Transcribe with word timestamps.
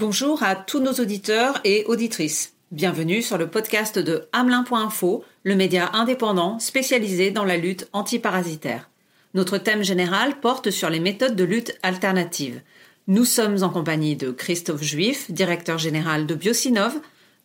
Bonjour 0.00 0.44
à 0.44 0.54
tous 0.54 0.78
nos 0.78 0.92
auditeurs 0.92 1.58
et 1.64 1.84
auditrices. 1.86 2.54
Bienvenue 2.70 3.20
sur 3.20 3.36
le 3.36 3.48
podcast 3.48 3.98
de 3.98 4.28
Hamelin.info, 4.32 5.24
le 5.42 5.56
média 5.56 5.90
indépendant 5.92 6.60
spécialisé 6.60 7.32
dans 7.32 7.42
la 7.42 7.56
lutte 7.56 7.88
antiparasitaire. 7.92 8.88
Notre 9.34 9.58
thème 9.58 9.82
général 9.82 10.38
porte 10.38 10.70
sur 10.70 10.88
les 10.88 11.00
méthodes 11.00 11.34
de 11.34 11.42
lutte 11.42 11.76
alternatives. 11.82 12.60
Nous 13.08 13.24
sommes 13.24 13.64
en 13.64 13.70
compagnie 13.70 14.14
de 14.14 14.30
Christophe 14.30 14.84
Juif, 14.84 15.32
directeur 15.32 15.78
général 15.78 16.26
de 16.26 16.36
Biosinov, 16.36 16.94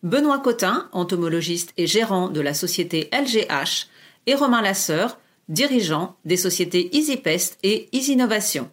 Benoît 0.04 0.38
Cotin, 0.38 0.88
entomologiste 0.92 1.72
et 1.76 1.88
gérant 1.88 2.28
de 2.28 2.40
la 2.40 2.54
société 2.54 3.10
LGH, 3.12 3.88
et 4.28 4.36
Romain 4.36 4.62
Lasseur, 4.62 5.18
dirigeant 5.48 6.14
des 6.24 6.36
sociétés 6.36 6.96
EasyPest 6.96 7.58
et 7.64 7.88
EasyNovation. 7.92 8.70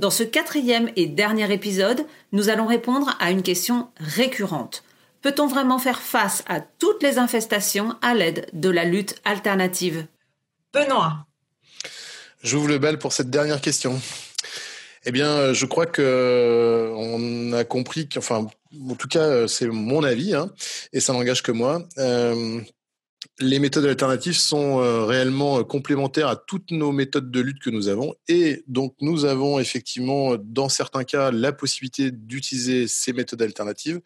Dans 0.00 0.08
ce 0.10 0.22
quatrième 0.22 0.88
et 0.96 1.04
dernier 1.04 1.52
épisode, 1.52 2.06
nous 2.32 2.48
allons 2.48 2.64
répondre 2.66 3.14
à 3.20 3.30
une 3.30 3.42
question 3.42 3.90
récurrente. 3.98 4.82
Peut-on 5.20 5.46
vraiment 5.46 5.78
faire 5.78 6.00
face 6.00 6.42
à 6.48 6.60
toutes 6.60 7.02
les 7.02 7.18
infestations 7.18 7.94
à 8.00 8.14
l'aide 8.14 8.48
de 8.54 8.70
la 8.70 8.84
lutte 8.86 9.16
alternative? 9.26 10.06
Benoît. 10.72 11.26
J'ouvre 12.42 12.68
le 12.68 12.78
bal 12.78 12.98
pour 12.98 13.12
cette 13.12 13.28
dernière 13.28 13.60
question. 13.60 14.00
Eh 15.04 15.12
bien, 15.12 15.52
je 15.52 15.66
crois 15.66 15.84
que 15.84 16.00
euh, 16.00 16.94
on 16.96 17.52
a 17.52 17.64
compris 17.64 18.08
qu'enfin, 18.08 18.46
en 18.88 18.94
tout 18.94 19.08
cas, 19.08 19.46
c'est 19.48 19.66
mon 19.66 20.02
avis, 20.02 20.34
hein, 20.34 20.50
et 20.94 21.00
ça 21.00 21.12
n'engage 21.12 21.42
que 21.42 21.52
moi. 21.52 21.82
Euh, 21.98 22.62
les 23.38 23.58
méthodes 23.58 23.86
alternatives 23.86 24.36
sont 24.36 24.80
euh, 24.80 25.04
réellement 25.04 25.58
euh, 25.58 25.62
complémentaires 25.62 26.28
à 26.28 26.36
toutes 26.36 26.70
nos 26.70 26.92
méthodes 26.92 27.30
de 27.30 27.40
lutte 27.40 27.60
que 27.60 27.70
nous 27.70 27.88
avons. 27.88 28.14
Et 28.28 28.64
donc, 28.66 28.94
nous 29.00 29.24
avons 29.24 29.58
effectivement, 29.58 30.36
dans 30.42 30.68
certains 30.68 31.04
cas, 31.04 31.30
la 31.30 31.52
possibilité 31.52 32.10
d'utiliser 32.10 32.86
ces 32.86 33.12
méthodes 33.12 33.42
alternatives. 33.42 34.00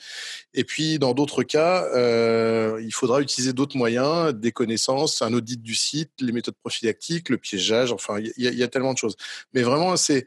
Et 0.53 0.65
puis, 0.65 0.99
dans 0.99 1.15
d'autres 1.15 1.43
cas, 1.43 1.85
euh, 1.95 2.81
il 2.85 2.93
faudra 2.93 3.21
utiliser 3.21 3.53
d'autres 3.53 3.77
moyens, 3.77 4.35
des 4.35 4.53
connaissances, 4.53 5.23
un 5.23 5.33
audit 5.33 5.61
du 5.61 5.75
site, 5.75 6.11
les 6.21 6.33
méthodes 6.33 6.57
prophylactiques, 6.61 7.29
le 7.29 7.39
piégeage. 7.39 7.93
Enfin, 7.93 8.19
il 8.21 8.33
y, 8.37 8.63
a 8.63 8.69
tellement 8.69 8.93
de 8.93 8.99
choses. 8.99 9.17
Mais 9.53 9.63
vraiment, 9.63 9.97
c'est 9.97 10.27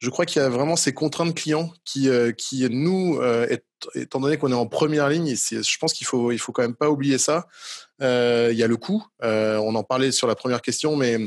je 0.00 0.10
crois 0.10 0.26
qu'il 0.26 0.42
y 0.42 0.44
a 0.44 0.50
vraiment 0.50 0.76
ces 0.76 0.92
contraintes 0.92 1.34
clients 1.34 1.72
qui, 1.86 2.10
qui 2.36 2.68
nous, 2.68 3.18
étant 3.94 4.20
donné 4.20 4.36
qu'on 4.36 4.50
est 4.50 4.54
en 4.54 4.66
première 4.66 5.08
ligne, 5.08 5.34
je 5.34 5.78
pense 5.78 5.94
qu'il 5.94 6.06
faut, 6.06 6.30
il 6.30 6.38
faut 6.38 6.52
quand 6.52 6.60
même 6.60 6.74
pas 6.74 6.90
oublier 6.90 7.16
ça. 7.16 7.46
Euh, 8.02 8.48
il 8.52 8.58
y 8.58 8.62
a 8.62 8.66
le 8.66 8.76
coût. 8.76 9.04
on 9.22 9.74
en 9.74 9.84
parlait 9.84 10.12
sur 10.12 10.26
la 10.26 10.34
première 10.34 10.62
question, 10.62 10.96
mais 10.96 11.18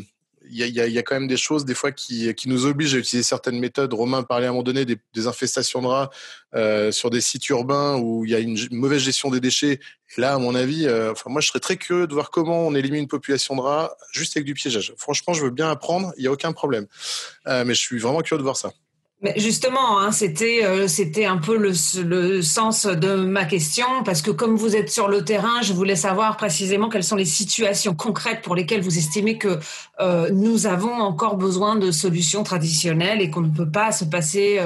il 0.50 0.68
y, 0.68 0.98
a, 0.98 1.04
quand 1.04 1.16
même 1.16 1.28
des 1.28 1.38
choses 1.38 1.66
des 1.66 1.74
fois 1.74 1.92
qui, 1.92 2.34
nous 2.46 2.66
obligent 2.66 2.96
à 2.96 3.00
utiliser 3.00 3.24
certaines 3.24 3.60
méthodes. 3.60 3.94
Romain 3.94 4.24
parlait 4.24 4.46
à 4.46 4.50
un 4.50 4.52
moment 4.52 4.64
donné 4.64 4.86
des, 4.86 5.28
infestations 5.28 5.82
de 5.82 5.88
rats 5.88 6.10
euh, 6.56 6.92
sur 6.92 7.10
des 7.10 7.22
sites 7.22 7.48
urbains 7.50 7.98
où 7.98 8.26
il 8.26 8.32
y 8.32 8.36
a 8.36 8.40
une 8.40 8.58
mauvaise 8.72 9.02
gestion 9.02 9.30
des 9.30 9.40
déchets. 9.40 9.80
Et 10.18 10.22
là, 10.22 10.36
à 10.36 10.38
mon 10.38 10.56
avis, 10.56 10.88
euh, 10.88 11.12
enfin 11.12 11.30
moi 11.30 11.42
je 11.42 11.48
serais 11.48 11.60
très 11.60 11.78
curieux 11.78 12.08
de 12.08 12.14
voir 12.14 12.30
comment 12.32 12.68
on 12.68 12.76
élimine 12.76 13.02
une 13.02 13.08
population 13.08 13.56
de 13.56 13.62
rats 13.62 13.98
juste 14.12 14.38
avec 14.38 14.46
du 14.46 14.54
piégeage. 14.54 14.94
Franchement, 14.98 15.34
je 15.34 15.44
veux 15.44 15.52
bien 15.52 15.70
apprendre, 15.70 16.14
il 16.18 16.22
n'y 16.22 16.28
a 16.28 16.32
aucun 16.32 16.54
problème. 16.54 16.88
Euh, 17.48 17.66
mais 17.66 17.74
je 17.74 17.82
suis 17.82 18.00
vraiment 18.00 18.22
curieux 18.22 18.40
de 18.40 18.44
voir 18.44 18.58
ça. 18.58 18.72
Mais 19.22 19.34
justement, 19.38 20.00
hein, 20.00 20.12
c'était 20.12 20.64
euh, 20.64 20.88
c'était 20.88 21.26
un 21.26 21.38
peu 21.38 21.58
le, 21.58 21.74
sens 22.44 22.86
de 22.86 23.16
ma 23.16 23.46
question 23.46 23.88
parce 24.06 24.22
que 24.22 24.30
comme 24.30 24.56
vous 24.56 24.76
êtes 24.76 24.92
sur 24.92 25.08
le 25.08 25.26
terrain, 25.26 25.64
je 25.64 25.74
voulais 25.74 25.96
savoir 25.96 26.38
précisément 26.38 26.88
quelles 26.88 27.04
sont 27.04 27.16
les 27.16 27.26
situations 27.26 27.96
concrètes 27.96 28.44
pour 28.44 28.54
lesquelles 28.54 28.82
vous 28.82 28.96
estimez 28.96 29.40
que 29.40 29.58
euh, 30.00 30.30
nous 30.32 30.68
avons 30.68 30.94
encore 30.94 31.36
besoin 31.36 31.78
de 31.78 31.90
solutions 31.90 32.44
traditionnelles 32.44 33.20
et 33.20 33.32
qu'on 33.32 33.42
ne 33.42 33.50
peut 33.50 33.70
pas 33.70 33.92
se 33.92 34.06
passer 34.06 34.60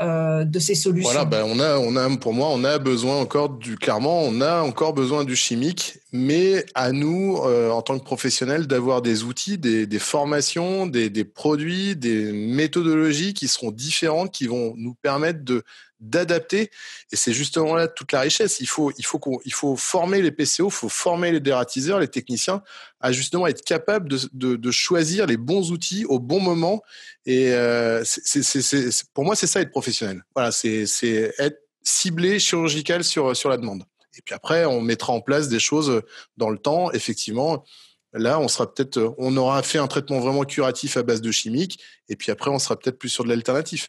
euh, 0.00 0.44
de 0.44 0.58
ces 0.58 0.74
solutions. 0.74 1.08
Voilà, 1.08 1.24
ben 1.24 1.44
on 1.46 1.60
a, 1.60 1.78
on 1.78 1.94
a, 1.94 2.16
pour 2.16 2.32
moi, 2.32 2.48
on 2.50 2.64
a 2.64 2.78
besoin 2.78 3.20
encore 3.20 3.48
du, 3.48 3.76
clairement, 3.76 4.22
on 4.22 4.40
a 4.40 4.60
encore 4.62 4.92
besoin 4.92 5.22
du 5.22 5.36
chimique, 5.36 5.98
mais 6.12 6.66
à 6.74 6.90
nous, 6.90 7.38
euh, 7.44 7.70
en 7.70 7.80
tant 7.80 7.98
que 7.98 8.04
professionnels, 8.04 8.66
d'avoir 8.66 9.02
des 9.02 9.22
outils, 9.22 9.56
des, 9.56 9.86
des 9.86 9.98
formations, 10.00 10.88
des, 10.88 11.10
des, 11.10 11.24
produits, 11.24 11.94
des 11.94 12.32
méthodologies 12.32 13.34
qui 13.34 13.46
seront 13.46 13.70
différentes, 13.70 14.32
qui 14.32 14.48
vont 14.48 14.74
nous 14.76 14.94
permettre 14.94 15.44
de 15.44 15.62
d'adapter. 16.04 16.70
Et 17.12 17.16
c'est 17.16 17.32
justement 17.32 17.74
là 17.74 17.88
toute 17.88 18.12
la 18.12 18.20
richesse. 18.20 18.60
Il 18.60 18.66
faut, 18.66 18.92
il 18.98 19.04
faut 19.04 19.20
il 19.44 19.52
faut 19.52 19.76
former 19.76 20.22
les 20.22 20.30
PCO, 20.30 20.68
il 20.68 20.70
faut 20.70 20.88
former 20.88 21.32
les 21.32 21.40
dératiseurs, 21.40 21.98
les 21.98 22.08
techniciens 22.08 22.62
à 23.00 23.12
justement 23.12 23.46
être 23.46 23.62
capables 23.62 24.08
de, 24.08 24.56
de, 24.56 24.70
choisir 24.70 25.26
les 25.26 25.36
bons 25.36 25.72
outils 25.72 26.06
au 26.06 26.18
bon 26.18 26.40
moment. 26.40 26.82
Et 27.26 27.52
euh, 27.52 28.02
c'est, 28.04 28.42
c'est, 28.42 29.04
pour 29.12 29.24
moi, 29.24 29.36
c'est 29.36 29.46
ça 29.46 29.60
être 29.60 29.70
professionnel. 29.70 30.24
Voilà, 30.34 30.52
c'est, 30.52 30.86
c'est 30.86 31.34
être 31.38 31.60
ciblé, 31.82 32.38
chirurgical 32.38 33.04
sur, 33.04 33.36
sur 33.36 33.50
la 33.50 33.58
demande. 33.58 33.84
Et 34.16 34.22
puis 34.22 34.34
après, 34.34 34.64
on 34.64 34.80
mettra 34.80 35.12
en 35.12 35.20
place 35.20 35.48
des 35.48 35.58
choses 35.58 36.00
dans 36.38 36.48
le 36.48 36.56
temps, 36.56 36.90
effectivement. 36.92 37.64
Là, 38.14 38.38
on 38.38 38.46
sera 38.48 38.72
peut-être, 38.72 39.14
on 39.18 39.36
aura 39.36 39.62
fait 39.62 39.78
un 39.78 39.88
traitement 39.88 40.20
vraiment 40.20 40.44
curatif 40.44 40.96
à 40.96 41.02
base 41.02 41.20
de 41.20 41.32
chimique, 41.32 41.80
et 42.08 42.16
puis 42.16 42.30
après, 42.30 42.50
on 42.50 42.58
sera 42.58 42.78
peut-être 42.78 42.98
plus 42.98 43.08
sur 43.08 43.24
de 43.24 43.28
l'alternatif, 43.28 43.88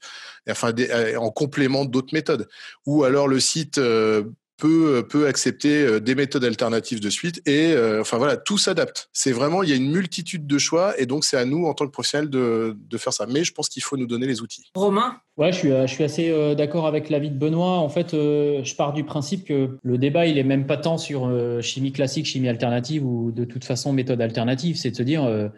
enfin, 0.50 0.74
euh, 0.78 1.16
en 1.18 1.30
complément 1.30 1.86
d'autres 1.86 2.13
méthodes. 2.13 2.47
Ou 2.86 3.03
alors 3.03 3.28
le 3.28 3.40
site 3.40 3.78
euh, 3.78 4.24
peut 4.57 5.05
peut 5.09 5.27
accepter 5.27 5.83
euh, 5.83 5.99
des 5.99 6.16
méthodes 6.16 6.43
alternatives 6.43 7.01
de 7.01 7.09
suite 7.09 7.41
et 7.45 7.73
euh, 7.73 8.01
enfin 8.01 8.17
voilà 8.17 8.38
tout 8.38 8.57
s'adapte. 8.57 9.09
C'est 9.11 9.31
vraiment 9.31 9.63
il 9.63 9.69
y 9.69 9.73
a 9.73 9.75
une 9.75 9.91
multitude 9.91 10.47
de 10.47 10.57
choix 10.57 10.99
et 10.99 11.05
donc 11.05 11.25
c'est 11.25 11.38
à 11.38 11.45
nous 11.45 11.66
en 11.66 11.73
tant 11.73 11.85
que 11.85 11.91
professionnels 11.91 12.29
de, 12.29 12.77
de 12.77 12.97
faire 12.97 13.13
ça. 13.13 13.25
Mais 13.25 13.44
je 13.44 13.53
pense 13.53 13.69
qu'il 13.69 13.83
faut 13.83 13.97
nous 13.97 14.07
donner 14.07 14.27
les 14.27 14.41
outils. 14.41 14.71
Romain? 14.73 15.17
Ouais 15.38 15.51
je 15.51 15.57
suis 15.57 15.69
je 15.69 15.88
suis 15.88 16.03
assez 16.03 16.55
d'accord 16.55 16.88
avec 16.88 17.09
l'avis 17.09 17.29
de 17.29 17.38
Benoît. 17.38 17.77
En 17.79 17.89
fait 17.89 18.11
je 18.11 18.75
pars 18.75 18.94
du 18.94 19.03
principe 19.03 19.45
que 19.45 19.77
le 19.81 19.97
débat 19.97 20.25
il 20.25 20.38
est 20.38 20.44
même 20.44 20.65
pas 20.65 20.77
tant 20.77 20.97
sur 20.97 21.29
chimie 21.61 21.91
classique 21.91 22.25
chimie 22.25 22.47
alternative 22.47 23.05
ou 23.05 23.31
de 23.31 23.44
toute 23.44 23.65
façon 23.65 23.91
méthode 23.91 24.21
alternative. 24.21 24.77
C'est 24.77 24.91
de 24.91 24.95
se 24.95 25.03
dire 25.03 25.51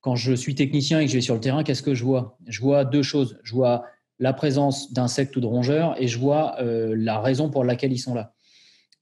quand 0.00 0.14
je 0.14 0.32
suis 0.34 0.54
technicien 0.54 1.00
et 1.00 1.06
que 1.06 1.10
je 1.10 1.16
vais 1.16 1.22
sur 1.22 1.34
le 1.34 1.40
terrain 1.40 1.64
qu'est-ce 1.64 1.82
que 1.82 1.94
je 1.94 2.04
vois? 2.04 2.38
Je 2.46 2.60
vois 2.60 2.84
deux 2.84 3.02
choses. 3.02 3.36
Je 3.42 3.52
vois 3.54 3.84
la 4.18 4.32
présence 4.32 4.92
d'insectes 4.92 5.36
ou 5.36 5.40
de 5.40 5.46
rongeurs 5.46 6.00
et 6.00 6.08
je 6.08 6.18
vois 6.18 6.60
euh, 6.60 6.94
la 6.96 7.20
raison 7.20 7.50
pour 7.50 7.64
laquelle 7.64 7.92
ils 7.92 7.98
sont 7.98 8.14
là. 8.14 8.32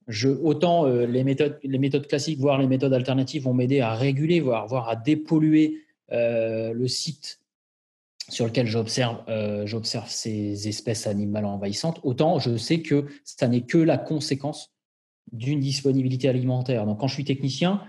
Je, 0.07 0.29
autant 0.29 0.85
euh, 0.85 1.05
les, 1.05 1.23
méthodes, 1.23 2.07
classiques, 2.07 2.39
voire 2.39 2.59
les 2.59 2.67
méthodes 2.67 2.93
alternatives 2.93 3.43
vont 3.43 3.53
m'aider 3.53 3.81
à 3.81 3.93
réguler, 3.93 4.39
voire, 4.39 4.67
voire 4.67 4.87
à 4.87 4.95
dépolluer 4.95 5.81
euh, 6.11 6.71
le 6.73 6.87
site 6.87 7.41
sur 8.29 8.45
lequel 8.45 8.67
j'observe 8.67 9.23
j'observe 9.63 10.09
ces 10.09 10.67
espèces 10.67 11.07
animales 11.07 11.45
envahissantes, 11.45 12.01
autant 12.03 12.39
je 12.39 12.57
sais 12.57 12.81
que 12.81 13.05
ça 13.23 13.47
n'est 13.47 13.61
que 13.61 13.77
la 13.77 13.97
conséquence 13.97 14.73
d'une 15.31 15.61
disponibilité 15.61 16.27
alimentaire. 16.27 16.85
Donc 16.85 16.99
quand 16.99 17.07
je 17.07 17.13
suis 17.13 17.23
technicien, 17.23 17.81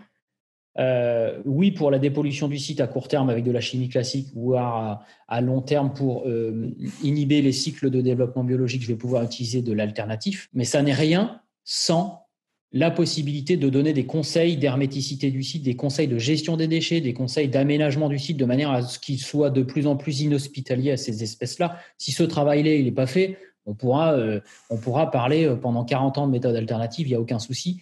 euh, 0.79 1.41
oui, 1.45 1.73
pour 1.73 1.91
la 1.91 1.99
dépollution 1.99 2.47
du 2.47 2.59
site 2.59 2.81
à 2.81 2.87
court 2.87 3.09
terme 3.09 3.31
avec 3.31 3.43
de 3.43 3.51
la 3.51 3.61
chimie 3.61 3.89
classique 3.89 4.29
ou 4.35 4.55
à, 4.55 5.05
long 5.41 5.61
terme 5.61 5.93
pour 5.93 6.27
euh, 6.27 6.71
inhiber 7.03 7.43
les 7.43 7.53
cycles 7.53 7.91
de 7.91 8.01
développement 8.01 8.45
biologique, 8.45 8.83
je 8.83 8.89
vais 8.89 8.97
pouvoir 8.97 9.25
utiliser 9.25 9.61
de 9.61 9.73
l'alternatif. 9.73 10.49
Mais 10.53 10.65
ça 10.65 10.83
n'est 10.83 10.95
rien 10.95 11.41
sans 11.65 12.27
la 12.71 12.91
possibilité 12.91 13.57
de 13.57 13.69
donner 13.71 13.93
des 13.93 14.05
conseils 14.05 14.57
d'herméticité 14.57 15.31
du 15.31 15.43
site, 15.43 15.63
des 15.63 15.75
conseils 15.75 16.07
de 16.07 16.19
gestion 16.19 16.57
des 16.57 16.69
déchets, 16.69 17.01
des 17.01 17.15
conseils 17.15 17.49
d'aménagement 17.49 18.09
du 18.09 18.19
site 18.19 18.37
de 18.37 18.45
manière 18.45 18.71
à 18.71 18.83
ce 18.83 18.99
qu'il 18.99 19.19
soit 19.19 19.51
de 19.51 19.63
plus 19.63 19.87
en 19.87 19.97
plus 19.97 20.21
inhospitalier 20.21 20.93
à 20.93 20.97
ces 20.97 21.23
espèces-là. 21.23 21.79
Si 21.97 22.13
ce 22.13 22.23
travail-là, 22.23 22.75
il 22.75 22.85
n'est 22.85 22.93
pas 22.93 23.07
fait, 23.07 23.39
on 23.65 23.75
pourra, 23.75 24.13
euh, 24.13 24.41
on 24.71 24.77
pourra 24.77 25.11
parler 25.11 25.51
pendant 25.61 25.85
40 25.85 26.19
ans 26.19 26.27
de 26.27 26.33
méthodes 26.33 26.57
alternatives, 26.57 27.07
il 27.07 27.11
n'y 27.11 27.17
a 27.17 27.21
aucun 27.21 27.39
souci. 27.39 27.81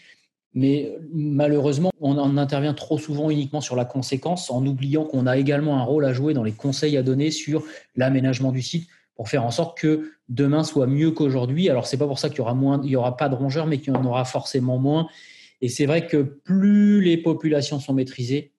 Mais 0.56 0.96
malheureusement, 1.12 1.90
on 2.00 2.16
en 2.16 2.38
intervient 2.38 2.72
trop 2.72 2.96
souvent 2.96 3.28
uniquement 3.28 3.60
sur 3.60 3.76
la 3.76 3.84
conséquence 3.84 4.50
en 4.50 4.64
oubliant 4.64 5.04
qu'on 5.04 5.26
a 5.26 5.36
également 5.36 5.78
un 5.78 5.82
rôle 5.82 6.06
à 6.06 6.14
jouer 6.14 6.32
dans 6.32 6.42
les 6.42 6.52
conseils 6.52 6.96
à 6.96 7.02
donner 7.02 7.30
sur 7.30 7.62
l'aménagement 7.94 8.52
du 8.52 8.62
site 8.62 8.88
pour 9.16 9.28
faire 9.28 9.44
en 9.44 9.50
sorte 9.50 9.78
que 9.78 10.12
demain 10.30 10.64
soit 10.64 10.86
mieux 10.86 11.10
qu'aujourd'hui. 11.10 11.68
Alors, 11.68 11.86
c'est 11.86 11.98
pas 11.98 12.06
pour 12.06 12.18
ça 12.18 12.30
qu'il 12.30 12.38
y 12.38 12.40
aura 12.40 12.54
moins, 12.54 12.80
il 12.84 12.90
y 12.90 12.96
aura 12.96 13.18
pas 13.18 13.28
de 13.28 13.34
rongeurs, 13.34 13.66
mais 13.66 13.80
qu'il 13.80 13.92
y 13.92 13.96
en 13.96 14.04
aura 14.06 14.24
forcément 14.24 14.78
moins. 14.78 15.08
Et 15.60 15.68
c'est 15.68 15.84
vrai 15.84 16.06
que 16.06 16.22
plus 16.22 17.02
les 17.02 17.18
populations 17.18 17.78
sont 17.78 17.92
maîtrisées, 17.92 18.52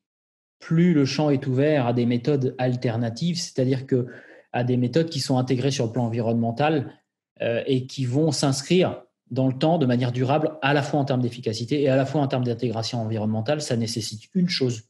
plus 0.60 0.94
le 0.94 1.04
champ 1.04 1.32
est 1.32 1.48
ouvert 1.48 1.88
à 1.88 1.94
des 1.94 2.06
méthodes 2.06 2.54
alternatives, 2.60 3.40
c'est-à-dire 3.40 3.88
que 3.88 4.06
à 4.54 4.64
des 4.64 4.78
méthodes 4.78 5.10
qui 5.10 5.20
sont 5.20 5.40
intégrées 5.40 5.72
sur 5.72 5.88
le 5.88 5.92
plan 5.92 6.06
environnemental 6.06 6.94
euh, 7.42 7.64
et 7.66 7.88
qui 7.88 8.06
vont 8.06 8.32
s'inscrire 8.32 9.02
dans 9.32 9.48
le 9.48 9.54
temps 9.54 9.78
de 9.78 9.86
manière 9.86 10.12
durable, 10.12 10.58
à 10.62 10.74
la 10.74 10.82
fois 10.82 11.00
en 11.00 11.06
termes 11.06 11.22
d'efficacité 11.22 11.82
et 11.82 11.90
à 11.90 11.96
la 11.96 12.06
fois 12.06 12.22
en 12.22 12.28
termes 12.28 12.44
d'intégration 12.44 13.02
environnementale, 13.02 13.62
ça 13.62 13.76
nécessite 13.76 14.30
une 14.34 14.50
chose, 14.50 14.84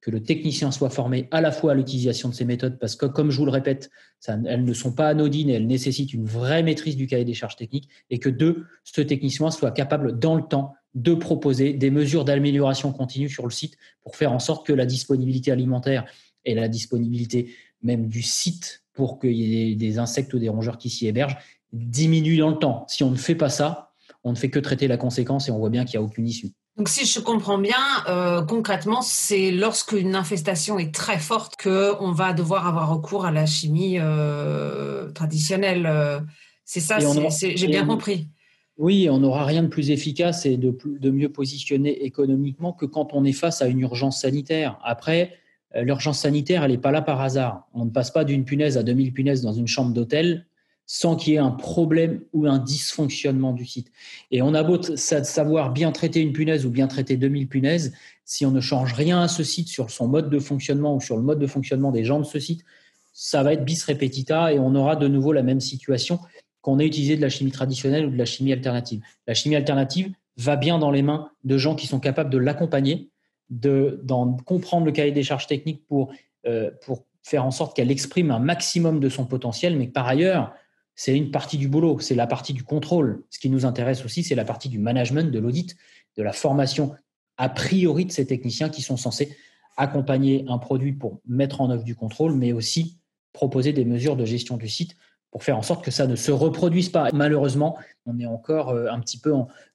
que 0.00 0.10
le 0.10 0.22
technicien 0.22 0.72
soit 0.72 0.90
formé 0.90 1.28
à 1.30 1.40
la 1.40 1.52
fois 1.52 1.72
à 1.72 1.74
l'utilisation 1.74 2.28
de 2.28 2.34
ces 2.34 2.44
méthodes, 2.44 2.78
parce 2.78 2.96
que, 2.96 3.06
comme 3.06 3.30
je 3.30 3.38
vous 3.38 3.44
le 3.44 3.52
répète, 3.52 3.88
elles 4.26 4.64
ne 4.64 4.72
sont 4.72 4.92
pas 4.92 5.08
anodines 5.08 5.48
et 5.48 5.54
elles 5.54 5.66
nécessitent 5.66 6.12
une 6.12 6.26
vraie 6.26 6.62
maîtrise 6.62 6.96
du 6.96 7.06
cahier 7.06 7.24
des 7.24 7.34
charges 7.34 7.56
techniques, 7.56 7.88
et 8.10 8.18
que 8.18 8.28
deux, 8.28 8.66
ce 8.84 9.00
technicien 9.00 9.50
soit 9.50 9.70
capable, 9.70 10.18
dans 10.18 10.34
le 10.34 10.42
temps, 10.42 10.74
de 10.94 11.14
proposer 11.14 11.72
des 11.72 11.90
mesures 11.90 12.24
d'amélioration 12.24 12.92
continue 12.92 13.28
sur 13.28 13.44
le 13.44 13.50
site 13.50 13.76
pour 14.02 14.16
faire 14.16 14.32
en 14.32 14.38
sorte 14.38 14.66
que 14.66 14.72
la 14.72 14.84
disponibilité 14.84 15.50
alimentaire 15.50 16.04
et 16.44 16.54
la 16.54 16.68
disponibilité 16.68 17.54
même 17.82 18.08
du 18.08 18.22
site 18.22 18.84
pour 18.92 19.18
qu'il 19.18 19.32
y 19.32 19.72
ait 19.72 19.74
des 19.74 19.98
insectes 19.98 20.34
ou 20.34 20.38
des 20.38 20.48
rongeurs 20.48 20.76
qui 20.76 20.90
s'y 20.90 21.06
hébergent 21.06 21.38
diminue 21.72 22.36
dans 22.36 22.50
le 22.50 22.58
temps. 22.58 22.84
Si 22.88 23.02
on 23.02 23.10
ne 23.10 23.16
fait 23.16 23.34
pas 23.34 23.48
ça, 23.48 23.92
on 24.24 24.30
ne 24.30 24.36
fait 24.36 24.50
que 24.50 24.58
traiter 24.58 24.88
la 24.88 24.96
conséquence 24.96 25.48
et 25.48 25.50
on 25.50 25.58
voit 25.58 25.70
bien 25.70 25.84
qu'il 25.84 25.98
n'y 25.98 26.04
a 26.04 26.06
aucune 26.06 26.26
issue. 26.26 26.50
Donc, 26.76 26.88
si 26.88 27.04
je 27.04 27.20
comprends 27.20 27.58
bien, 27.58 27.76
euh, 28.08 28.42
concrètement, 28.42 29.02
c'est 29.02 29.50
lorsqu'une 29.50 30.14
infestation 30.14 30.78
est 30.78 30.94
très 30.94 31.18
forte 31.18 31.60
qu'on 31.62 32.12
va 32.12 32.32
devoir 32.32 32.66
avoir 32.66 32.90
recours 32.90 33.26
à 33.26 33.30
la 33.30 33.44
chimie 33.44 33.98
euh, 33.98 35.10
traditionnelle. 35.12 35.86
Euh, 35.86 36.20
c'est 36.64 36.80
ça, 36.80 36.98
j'ai 36.98 37.66
bien 37.66 37.84
compris. 37.84 38.28
Oui, 38.78 39.08
on 39.10 39.18
n'aura 39.18 39.44
rien 39.44 39.62
de 39.62 39.68
plus 39.68 39.90
efficace 39.90 40.46
et 40.46 40.56
de, 40.56 40.74
de, 40.84 41.10
mieux 41.10 41.28
positionné 41.28 42.04
économiquement 42.04 42.72
que 42.72 42.86
quand 42.86 43.10
on 43.12 43.24
est 43.24 43.32
face 43.32 43.60
à 43.60 43.66
une 43.66 43.80
urgence 43.80 44.22
sanitaire. 44.22 44.78
Après, 44.82 45.36
l'urgence 45.74 46.20
sanitaire, 46.20 46.64
elle 46.64 46.70
n'est 46.70 46.78
pas 46.78 46.90
là 46.90 47.02
par 47.02 47.20
hasard. 47.20 47.68
On 47.74 47.84
ne 47.84 47.90
passe 47.90 48.10
pas 48.10 48.24
d'une 48.24 48.46
punaise 48.46 48.78
à 48.78 48.82
2000 48.82 49.12
punaises 49.12 49.42
dans 49.42 49.52
une 49.52 49.66
chambre 49.66 49.92
d'hôtel 49.92 50.46
sans 50.94 51.16
qu'il 51.16 51.32
y 51.32 51.36
ait 51.36 51.38
un 51.38 51.50
problème 51.50 52.20
ou 52.34 52.46
un 52.46 52.58
dysfonctionnement 52.58 53.54
du 53.54 53.64
site. 53.64 53.90
Et 54.30 54.42
on 54.42 54.52
a 54.52 54.62
beau 54.62 54.78
savoir 54.82 55.72
bien 55.72 55.90
traiter 55.90 56.20
une 56.20 56.34
punaise 56.34 56.66
ou 56.66 56.70
bien 56.70 56.86
traiter 56.86 57.16
2000 57.16 57.48
punaises, 57.48 57.94
si 58.26 58.44
on 58.44 58.50
ne 58.50 58.60
change 58.60 58.92
rien 58.92 59.22
à 59.22 59.26
ce 59.26 59.42
site 59.42 59.68
sur 59.68 59.90
son 59.90 60.06
mode 60.06 60.28
de 60.28 60.38
fonctionnement 60.38 60.94
ou 60.94 61.00
sur 61.00 61.16
le 61.16 61.22
mode 61.22 61.38
de 61.38 61.46
fonctionnement 61.46 61.92
des 61.92 62.04
gens 62.04 62.18
de 62.18 62.26
ce 62.26 62.38
site, 62.38 62.62
ça 63.14 63.42
va 63.42 63.54
être 63.54 63.64
bis 63.64 63.82
repetita 63.84 64.52
et 64.52 64.58
on 64.58 64.74
aura 64.74 64.94
de 64.96 65.08
nouveau 65.08 65.32
la 65.32 65.42
même 65.42 65.60
situation 65.60 66.18
qu'on 66.60 66.78
ait 66.78 66.86
utilisé 66.86 67.16
de 67.16 67.22
la 67.22 67.30
chimie 67.30 67.52
traditionnelle 67.52 68.04
ou 68.04 68.10
de 68.10 68.18
la 68.18 68.26
chimie 68.26 68.52
alternative. 68.52 69.00
La 69.26 69.32
chimie 69.32 69.56
alternative 69.56 70.12
va 70.36 70.56
bien 70.56 70.78
dans 70.78 70.90
les 70.90 71.00
mains 71.00 71.30
de 71.44 71.56
gens 71.56 71.74
qui 71.74 71.86
sont 71.86 72.00
capables 72.00 72.28
de 72.28 72.36
l'accompagner, 72.36 73.08
d'en 73.48 74.36
comprendre 74.44 74.84
le 74.84 74.92
cahier 74.92 75.12
des 75.12 75.22
charges 75.22 75.46
techniques 75.46 75.86
pour, 75.86 76.12
euh, 76.46 76.70
pour 76.84 77.06
faire 77.22 77.46
en 77.46 77.50
sorte 77.50 77.74
qu'elle 77.74 77.90
exprime 77.90 78.30
un 78.30 78.40
maximum 78.40 79.00
de 79.00 79.08
son 79.08 79.24
potentiel, 79.24 79.78
mais 79.78 79.86
par 79.86 80.06
ailleurs, 80.06 80.52
c'est 80.94 81.16
une 81.16 81.30
partie 81.30 81.58
du 81.58 81.68
boulot, 81.68 81.98
c'est 82.00 82.14
la 82.14 82.26
partie 82.26 82.52
du 82.52 82.64
contrôle. 82.64 83.22
Ce 83.30 83.38
qui 83.38 83.50
nous 83.50 83.64
intéresse 83.64 84.04
aussi, 84.04 84.22
c'est 84.22 84.34
la 84.34 84.44
partie 84.44 84.68
du 84.68 84.78
management, 84.78 85.30
de 85.30 85.38
l'audit, 85.38 85.76
de 86.16 86.22
la 86.22 86.32
formation 86.32 86.94
a 87.38 87.48
priori 87.48 88.04
de 88.04 88.12
ces 88.12 88.26
techniciens 88.26 88.68
qui 88.68 88.82
sont 88.82 88.96
censés 88.96 89.36
accompagner 89.76 90.44
un 90.48 90.58
produit 90.58 90.92
pour 90.92 91.20
mettre 91.26 91.60
en 91.60 91.70
œuvre 91.70 91.84
du 91.84 91.96
contrôle, 91.96 92.34
mais 92.34 92.52
aussi 92.52 92.98
proposer 93.32 93.72
des 93.72 93.84
mesures 93.84 94.16
de 94.16 94.24
gestion 94.24 94.56
du 94.56 94.68
site 94.68 94.96
pour 95.30 95.42
faire 95.42 95.56
en 95.56 95.62
sorte 95.62 95.82
que 95.82 95.90
ça 95.90 96.06
ne 96.06 96.14
se 96.14 96.30
reproduise 96.30 96.90
pas. 96.90 97.08
Malheureusement, 97.12 97.78
on 98.04 98.18
est 98.20 98.26
encore 98.26 98.68
euh, 98.68 98.88
un 98.90 99.00
petit 99.00 99.18
peu 99.18 99.34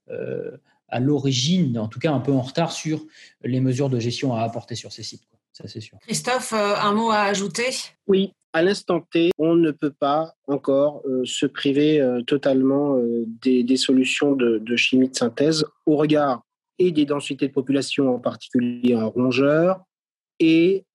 euh, 0.10 0.58
à 0.88 1.00
l'origine, 1.00 1.80
en 1.80 1.88
tout 1.88 2.00
cas 2.00 2.12
un 2.12 2.20
peu 2.20 2.32
en 2.32 2.42
retard 2.42 2.72
sur 2.72 3.04
les 3.44 3.60
mesures 3.60 3.90
de 3.90 4.00
gestion 4.00 4.36
à 4.36 4.44
apporter 4.44 4.76
sur 4.76 4.92
ces 4.92 5.04
sites. 5.04 5.28
Ça, 5.52 5.68
c'est 5.68 5.82
sûr. 5.82 5.98
Christophe, 6.02 6.54
euh, 6.54 6.76
un 6.76 6.94
mot 6.94 7.10
à 7.10 7.22
ajouter? 7.22 7.70
Oui, 8.06 8.34
à 8.58 8.64
l'instant 8.64 9.02
T, 9.02 9.30
on 9.38 9.56
ne 9.56 9.70
peut 9.70 9.92
pas 9.92 10.34
encore 10.48 11.04
euh, 11.06 11.22
se 11.26 11.46
priver 11.46 12.02
euh, 12.02 12.24
totalement 12.24 12.98
euh, 12.98 13.24
des, 13.44 13.78
solutions 13.78 14.32
de, 14.32 14.76
chimie 14.76 15.10
de 15.10 15.16
synthèse 15.16 15.64
au 15.86 15.96
regard 15.96 16.42
et 16.80 16.92
des 16.92 17.06
densités 17.06 17.48
de 17.48 17.54
population, 17.54 18.16
en 18.16 18.18
particulier 18.18 18.96
en 18.96 19.12
rongeurs, 19.12 19.82
et 20.40 20.86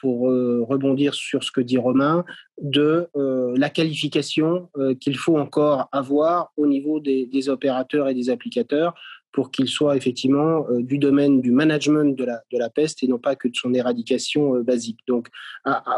pour 0.00 0.30
rebondir 0.30 1.12
sur 1.12 1.44
ce 1.44 1.50
que 1.50 1.60
dit 1.60 1.76
Romain, 1.76 2.24
de 2.62 3.08
la 3.14 3.68
qualification 3.68 4.70
qu'il 5.00 5.18
faut 5.18 5.36
encore 5.36 5.90
avoir 5.92 6.50
au 6.56 6.66
niveau 6.66 6.98
des, 6.98 7.26
des, 7.26 7.50
opérateurs 7.50 8.08
et 8.08 8.14
des 8.14 8.30
applicateurs 8.30 8.94
pour 9.36 9.52
qu'ils 9.52 9.68
soient 9.68 9.96
effectivement 9.96 10.66
du 10.78 10.98
domaine 10.98 11.40
du 11.42 11.52
management 11.52 12.18
de 12.18 12.24
la, 12.24 12.42
de 12.50 12.58
la 12.58 12.70
peste 12.70 13.04
et 13.04 13.06
non 13.06 13.18
pas 13.18 13.36
que 13.36 13.46
de 13.48 13.54
son 13.54 13.72
éradication 13.74 14.60
basique. 14.62 15.00
Donc, 15.06 15.28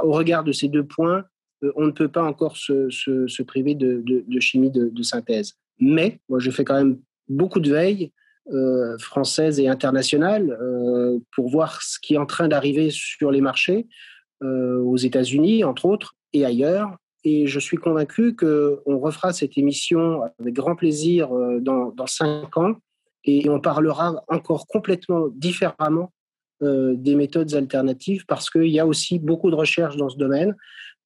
au 0.03 0.11
regard 0.11 0.43
de 0.43 0.53
ces 0.53 0.67
deux 0.67 0.85
points, 0.85 1.25
euh, 1.65 1.73
on 1.77 1.87
ne 1.87 1.91
peut 1.91 2.09
pas 2.09 2.23
encore 2.23 2.57
se, 2.57 3.43
priver 3.43 3.75
de, 3.75 4.03
chimie 4.41 4.71
de, 4.71 5.03
synthèse. 5.03 5.55
Mais 5.81 6.21
moi, 6.29 6.39
je 6.39 6.51
fais 6.51 6.65
quand 6.65 6.77
même 6.77 7.01
beaucoup 7.29 7.61
de 7.61 7.71
veille 7.71 8.13
euh, 8.53 8.97
française 8.99 9.61
et 9.61 9.69
internationale 9.69 10.51
euh, 10.61 11.19
pour 11.35 11.49
voir 11.49 11.83
ce 11.83 11.99
qui 12.01 12.15
est 12.15 12.19
en 12.19 12.27
train 12.27 12.49
d'arriver 12.49 12.91
sur 12.91 13.31
les 13.31 13.41
marchés 13.41 13.87
aux 14.41 14.97
États-Unis, 14.97 15.65
entre 15.65 15.87
autres, 15.87 16.15
et 16.33 16.45
ailleurs. 16.45 16.97
Et 17.25 17.49
je 17.49 17.59
suis 17.59 17.77
convaincu 17.77 18.37
qu'on 18.37 18.99
refera 19.01 19.33
cette 19.33 19.59
émission 19.59 20.23
avec 20.39 20.55
grand 20.55 20.77
plaisir 20.77 21.29
dans, 21.61 21.93
cinq 22.07 22.57
ans 22.57 22.77
et 23.37 23.49
on 23.49 23.61
parlera 23.61 24.23
encore 24.29 24.67
complètement 24.67 25.29
différemment 25.29 26.13
des 26.61 27.15
méthodes 27.15 27.55
alternatives 27.55 28.25
parce 28.27 28.51
qu'il 28.51 28.67
y 28.67 28.81
a 28.81 28.87
aussi 28.87 29.21
beaucoup 29.21 29.49
de 29.49 29.55
recherches 29.55 29.97
dans 29.97 30.09
ce 30.09 30.17
domaine. 30.17 30.57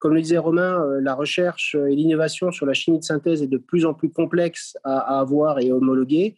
Comme 0.02 0.14
le 0.14 0.20
disait 0.20 0.38
Romain, 0.38 0.82
euh, 0.82 1.00
la 1.00 1.14
recherche 1.14 1.76
et 1.76 1.94
l'innovation 1.94 2.50
sur 2.50 2.66
la 2.66 2.74
chimie 2.74 2.98
de 2.98 3.04
synthèse 3.04 3.40
est 3.40 3.46
de 3.46 3.56
plus 3.56 3.86
en 3.86 3.94
plus 3.94 4.10
complexe 4.10 4.76
à, 4.82 5.20
avoir 5.20 5.60
et 5.60 5.70
à 5.70 5.76
homologuer 5.76 6.34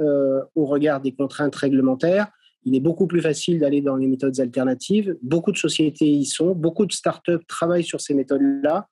euh, 0.00 0.42
au 0.54 0.66
regard 0.66 1.00
des 1.00 1.12
contraintes 1.12 1.56
réglementaires. 1.56 2.26
Il 2.64 2.76
est 2.76 2.80
beaucoup 2.80 3.06
plus 3.06 3.22
facile 3.22 3.58
d'aller 3.58 3.80
dans 3.80 3.96
les 3.96 4.06
méthodes 4.06 4.38
alternatives. 4.38 5.16
Beaucoup 5.22 5.50
de 5.50 5.56
sociétés 5.56 6.04
y 6.04 6.26
sont, 6.26 6.54
beaucoup 6.54 6.84
de 6.84 6.92
startups 6.92 7.42
travaillent 7.48 7.84
sur 7.84 8.02
ces 8.02 8.12
méthodes-là. 8.12 8.86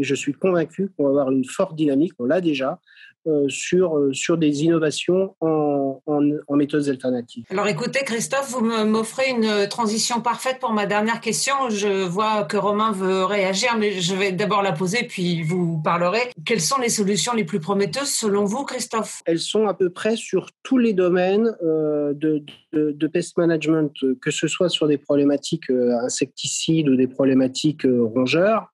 Et 0.00 0.02
je 0.02 0.14
suis 0.14 0.32
convaincu 0.32 0.90
qu'on 0.96 1.04
va 1.04 1.10
avoir 1.10 1.30
une 1.30 1.44
forte 1.44 1.76
dynamique, 1.76 2.14
on 2.18 2.24
l'a 2.24 2.40
déjà, 2.40 2.80
euh, 3.26 3.50
sur, 3.50 3.98
euh, 3.98 4.14
sur 4.14 4.38
des 4.38 4.64
innovations 4.64 5.36
en, 5.42 6.00
en, 6.06 6.56
méthodes 6.56 6.88
alternatives. 6.88 7.44
Alors 7.50 7.66
écoutez, 7.66 7.98
Christophe, 8.02 8.50
vous 8.50 8.64
m'offrez 8.64 9.28
une 9.28 9.68
transition 9.68 10.22
parfaite 10.22 10.58
pour 10.58 10.72
ma 10.72 10.86
dernière 10.86 11.20
question. 11.20 11.52
Je 11.68 12.06
vois 12.06 12.44
que 12.44 12.56
Romain 12.56 12.92
veut 12.92 13.24
réagir, 13.24 13.76
mais 13.78 14.00
je 14.00 14.14
vais 14.14 14.32
d'abord 14.32 14.62
la 14.62 14.72
poser, 14.72 15.02
puis 15.06 15.42
vous 15.42 15.82
parlerez. 15.82 16.32
Quelles 16.46 16.62
sont 16.62 16.80
les 16.80 16.88
solutions 16.88 17.34
les 17.34 17.44
plus 17.44 17.60
prometteuses 17.60 18.08
selon 18.08 18.46
vous, 18.46 18.64
Christophe? 18.64 19.20
Elles 19.26 19.38
sont 19.38 19.68
à 19.68 19.74
peu 19.74 19.90
près 19.90 20.16
sur 20.16 20.46
tous 20.62 20.78
les 20.78 20.94
domaines 20.94 21.54
euh, 21.62 22.14
de, 22.14 22.42
de, 22.72 22.92
de, 22.92 23.06
pest 23.06 23.36
management, 23.36 23.92
que 24.22 24.30
ce 24.30 24.48
soit 24.48 24.70
sur 24.70 24.88
des 24.88 24.96
problématiques 24.96 25.68
insecticides 25.68 26.88
ou 26.88 26.96
des 26.96 27.06
problématiques 27.06 27.84
rongeurs. 27.84 28.70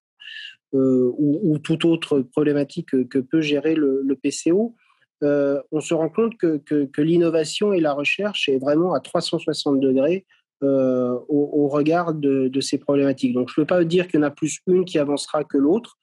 Euh, 0.77 1.11
ou, 1.17 1.59
toute 1.59 1.85
autre 1.87 2.21
problématique 2.21 2.91
que, 3.09 3.19
peut 3.19 3.41
gérer 3.41 3.75
le, 3.75 4.15
PCO, 4.15 4.75
euh, 5.23 5.63
on 5.73 5.81
se 5.81 5.95
rend 5.95 6.11
compte 6.11 6.37
que, 6.37 7.01
l'innovation 7.01 7.73
et 7.73 7.81
la 7.81 7.95
recherche 7.95 8.49
est 8.49 8.59
vraiment 8.59 8.93
à 8.93 9.01
360 9.01 9.81
degrés 9.81 10.27
euh, 10.63 11.19
au, 11.29 11.69
regard 11.69 12.13
de, 12.13 12.49
de, 12.49 12.61
ces 12.61 12.79
problématiques. 12.79 13.33
Donc, 13.33 13.49
je 13.49 13.59
ne 13.59 13.65
peux 13.65 13.67
pas 13.67 13.85
dire 13.85 14.07
qu'il 14.07 14.21
y 14.21 14.23
en 14.23 14.27
a 14.27 14.31
plus 14.31 14.61
une 14.67 14.85
qui 14.85 14.99
avancera 14.99 15.45
que 15.45 15.57
l'autre. 15.57 15.99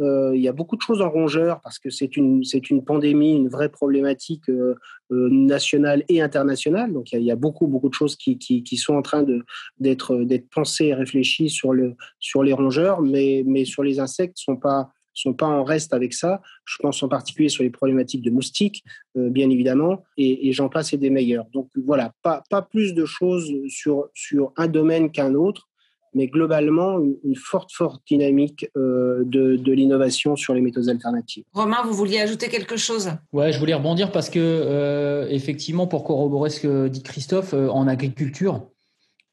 Euh, 0.00 0.32
il 0.34 0.42
y 0.42 0.48
a 0.48 0.52
beaucoup 0.52 0.76
de 0.76 0.82
choses 0.82 1.00
en 1.00 1.10
rongeur 1.10 1.60
parce 1.60 1.78
que 1.78 1.88
c'est 1.88 2.16
une, 2.16 2.42
c'est 2.44 2.70
une 2.70 2.84
pandémie, 2.84 3.36
une 3.36 3.48
vraie 3.48 3.68
problématique 3.68 4.48
euh, 4.48 4.74
euh, 5.12 5.28
nationale 5.30 6.04
et 6.08 6.20
internationale. 6.20 6.92
Donc 6.92 7.12
il 7.12 7.22
y, 7.22 7.30
a, 7.30 7.36
beaucoup, 7.36 7.68
beaucoup 7.68 7.88
de 7.88 7.94
choses 7.94 8.16
qui, 8.16 8.38
qui, 8.38 8.76
sont 8.76 8.94
en 8.94 9.02
train 9.02 9.22
de, 9.22 9.44
d'être, 9.78 10.16
d'être 10.16 10.48
pensées 10.50 10.86
et 10.86 10.94
réfléchies 10.94 11.48
sur, 11.48 11.72
le, 11.72 11.94
sur 12.18 12.42
les 12.42 12.52
rongeurs, 12.52 13.02
mais, 13.02 13.44
mais 13.46 13.64
sur 13.64 13.82
les 13.82 14.00
insectes, 14.00 14.38
sont 14.38 14.56
pas 14.56 14.90
sont 15.16 15.32
pas 15.32 15.46
en 15.46 15.62
reste 15.62 15.94
avec 15.94 16.12
ça. 16.12 16.42
Je 16.64 16.76
pense 16.80 17.00
en 17.04 17.08
particulier 17.08 17.48
sur 17.48 17.62
les 17.62 17.70
problématiques 17.70 18.22
de 18.22 18.32
moustiques, 18.32 18.82
bien 19.14 19.48
évidemment, 19.48 20.02
et, 20.16 20.48
et, 20.48 20.52
j'en 20.52 20.68
passe 20.68 20.92
et 20.92 20.96
des 20.96 21.08
meilleurs. 21.08 21.46
Donc 21.52 21.68
voilà, 21.76 22.12
pas, 22.22 22.42
pas 22.50 22.62
plus 22.62 22.94
de 22.94 23.04
choses 23.04 23.48
sur, 23.68 24.08
sur 24.12 24.52
un 24.56 24.66
domaine 24.66 25.12
qu'un 25.12 25.34
autre 25.34 25.68
mais 26.14 26.28
globalement 26.28 26.98
une, 27.00 27.36
forte, 27.36 27.72
forte 27.72 28.02
dynamique 28.06 28.70
euh, 28.76 29.22
de, 29.26 29.72
l'innovation 29.72 30.36
sur 30.36 30.54
les 30.54 30.60
méthodes 30.60 30.88
alternatives. 30.88 31.44
Romain, 31.52 31.78
vous 31.84 31.92
vouliez 31.92 32.20
ajouter 32.20 32.48
quelque 32.48 32.76
chose? 32.76 33.10
Ouais, 33.32 33.52
je 33.52 33.58
voulais 33.58 33.74
rebondir 33.74 34.12
parce 34.12 34.30
que, 34.30 34.38
euh, 34.38 35.28
effectivement, 35.28 35.86
pour 35.86 36.04
corroborer 36.04 36.50
ce 36.50 36.60
que 36.60 36.88
dit 36.88 37.02
Christophe, 37.02 37.54
euh, 37.54 37.68
en 37.68 37.88
agriculture, 37.88 38.62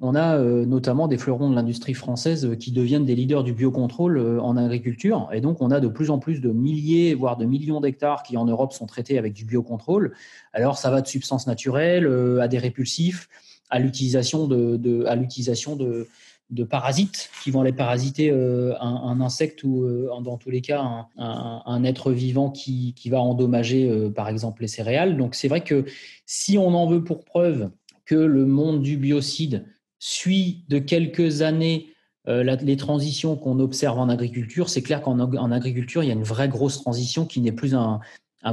on 0.03 0.15
a 0.15 0.39
notamment 0.39 1.07
des 1.07 1.19
fleurons 1.19 1.51
de 1.51 1.55
l'industrie 1.55 1.93
française 1.93 2.57
qui 2.59 2.71
deviennent 2.71 3.05
des 3.05 3.13
leaders 3.13 3.43
du 3.43 3.53
biocontrôle 3.53 4.39
en 4.39 4.57
agriculture. 4.57 5.29
Et 5.31 5.41
donc, 5.41 5.61
on 5.61 5.69
a 5.69 5.79
de 5.79 5.88
plus 5.88 6.09
en 6.09 6.17
plus 6.17 6.41
de 6.41 6.50
milliers, 6.50 7.13
voire 7.13 7.38
de 7.38 7.45
millions 7.45 7.79
d'hectares 7.79 8.23
qui, 8.23 8.35
en 8.35 8.45
Europe, 8.45 8.73
sont 8.73 8.88
traités 8.88 9.19
avec 9.19 9.33
du 9.33 9.45
biocontrôle. 9.45 10.15
Alors, 10.53 10.79
ça 10.79 10.89
va 10.89 11.01
de 11.01 11.07
substances 11.07 11.45
naturelles 11.45 12.07
à 12.41 12.47
des 12.47 12.57
répulsifs, 12.57 13.29
à 13.69 13.77
l'utilisation 13.77 14.47
de, 14.47 15.05
à 15.05 15.15
l'utilisation 15.15 15.75
de, 15.75 16.07
de 16.51 16.63
parasites 16.65 17.31
qui 17.43 17.51
vont 17.51 17.62
aller 17.62 17.72
parasiter 17.72 18.29
euh, 18.29 18.74
un, 18.81 19.22
insecte 19.22 19.63
ou, 19.63 19.84
euh, 19.84 20.10
dans 20.22 20.38
tous 20.38 20.50
les 20.50 20.62
cas, 20.62 21.08
un, 21.17 21.84
être 21.84 22.12
vivant 22.12 22.51
qui, 22.51 22.93
va 23.10 23.20
endommager, 23.22 23.89
euh, 23.89 24.10
par 24.10 24.27
exemple, 24.27 24.62
les 24.62 24.67
céréales. 24.67 25.17
Donc, 25.17 25.34
c'est 25.34 25.48
vrai 25.48 25.62
que 25.62 25.86
si 26.25 26.58
on 26.58 26.74
en 26.75 26.88
veut 26.88 27.03
pour 27.03 27.24
preuve 27.24 27.72
que 28.05 28.15
le 28.15 28.46
monde 28.46 28.81
du 28.81 28.98
biocide 28.98 29.65
suit 30.00 30.65
de 30.67 30.79
quelques 30.79 31.41
années 31.41 31.88
les 32.27 32.77
transitions 32.77 33.36
qu'on 33.36 33.60
observe 33.60 33.98
en 33.98 34.08
agriculture, 34.08 34.70
c'est 34.70 34.84
clair 34.84 35.01
qu'en 35.01 35.51
agriculture, 35.51 36.03
il 36.03 36.08
y 36.08 36.12
a 36.12 36.13
une 36.13 36.24
vraie 36.24 36.50
grosse 36.50 36.79
transition 36.79 37.25
qui 37.25 37.41
n'est 37.41 37.51
plus 37.51 37.74
un, 37.74 38.00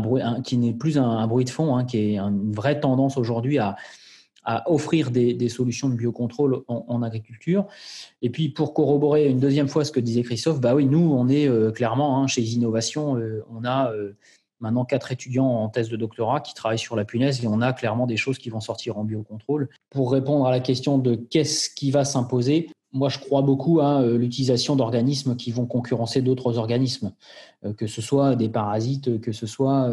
bruit, 0.01 0.23
qui 0.43 0.57
un, 0.97 1.27
bruit 1.27 1.45
de 1.45 1.51
fond, 1.51 1.77
hein, 1.77 1.85
qui 1.85 1.99
est 1.99 2.19
une 2.19 2.53
vraie 2.53 2.81
tendance 2.81 3.19
aujourd'hui 3.19 3.59
à 3.59 3.77
à 4.49 4.69
offrir 4.71 5.11
des, 5.11 5.49
solutions 5.51 5.91
de 5.91 5.95
biocontrôle 5.95 6.63
en, 6.69 7.03
agriculture. 7.03 7.67
Et 8.23 8.31
puis, 8.31 8.49
pour 8.49 8.73
corroborer 8.73 9.29
une 9.29 9.41
deuxième 9.41 9.69
fois 9.69 9.85
ce 9.85 9.93
que 9.93 10.01
disait 10.01 10.23
Christophe, 10.23 10.59
bah 10.59 10.75
oui, 10.75 10.87
nous, 10.87 11.13
on 11.13 11.29
est 11.29 11.47
euh, 11.47 11.71
clairement 11.71 12.19
hein, 12.19 12.27
chez 12.27 12.41
Innovation, 12.41 13.19
euh, 13.19 13.45
on 13.55 13.63
a 13.67 13.93
euh, 13.93 14.17
maintenant 14.61 14.87
quatre 14.87 15.13
étudiants 15.13 15.45
en 15.45 15.69
thèse 15.69 15.91
de 15.91 15.97
doctorat 15.97 16.41
qui 16.41 16.55
travaillent 16.55 16.79
sur 16.79 16.97
la 16.97 17.05
punaise 17.05 17.45
et 17.45 17.47
on 17.47 17.61
a 17.61 17.75
clairement 17.75 18.07
des 18.07 18.17
choses 18.17 18.39
qui 18.39 18.49
vont 18.49 18.61
sortir 18.61 18.97
en 18.97 19.05
biocontrôle. 19.05 19.69
Pour 19.91 20.11
répondre 20.11 20.47
à 20.47 20.51
la 20.51 20.61
question 20.61 20.97
de 20.97 21.15
qu'est-ce 21.15 21.69
qui 21.69 21.91
va 21.91 22.07
s'imposer, 22.07 22.71
moi, 22.95 23.11
je 23.11 23.19
crois 23.19 23.43
beaucoup 23.43 23.81
à 23.81 24.03
l'utilisation 24.03 24.77
d'organismes 24.77 25.37
qui 25.37 25.53
vont 25.53 25.67
concurrencer 25.67 26.23
d'autres 26.23 26.57
organismes, 26.57 27.13
que 27.77 27.87
ce 27.87 28.01
soit 28.01 28.35
des 28.35 28.49
parasites, 28.49 29.21
que 29.21 29.33
ce 29.33 29.47
soit 29.47 29.93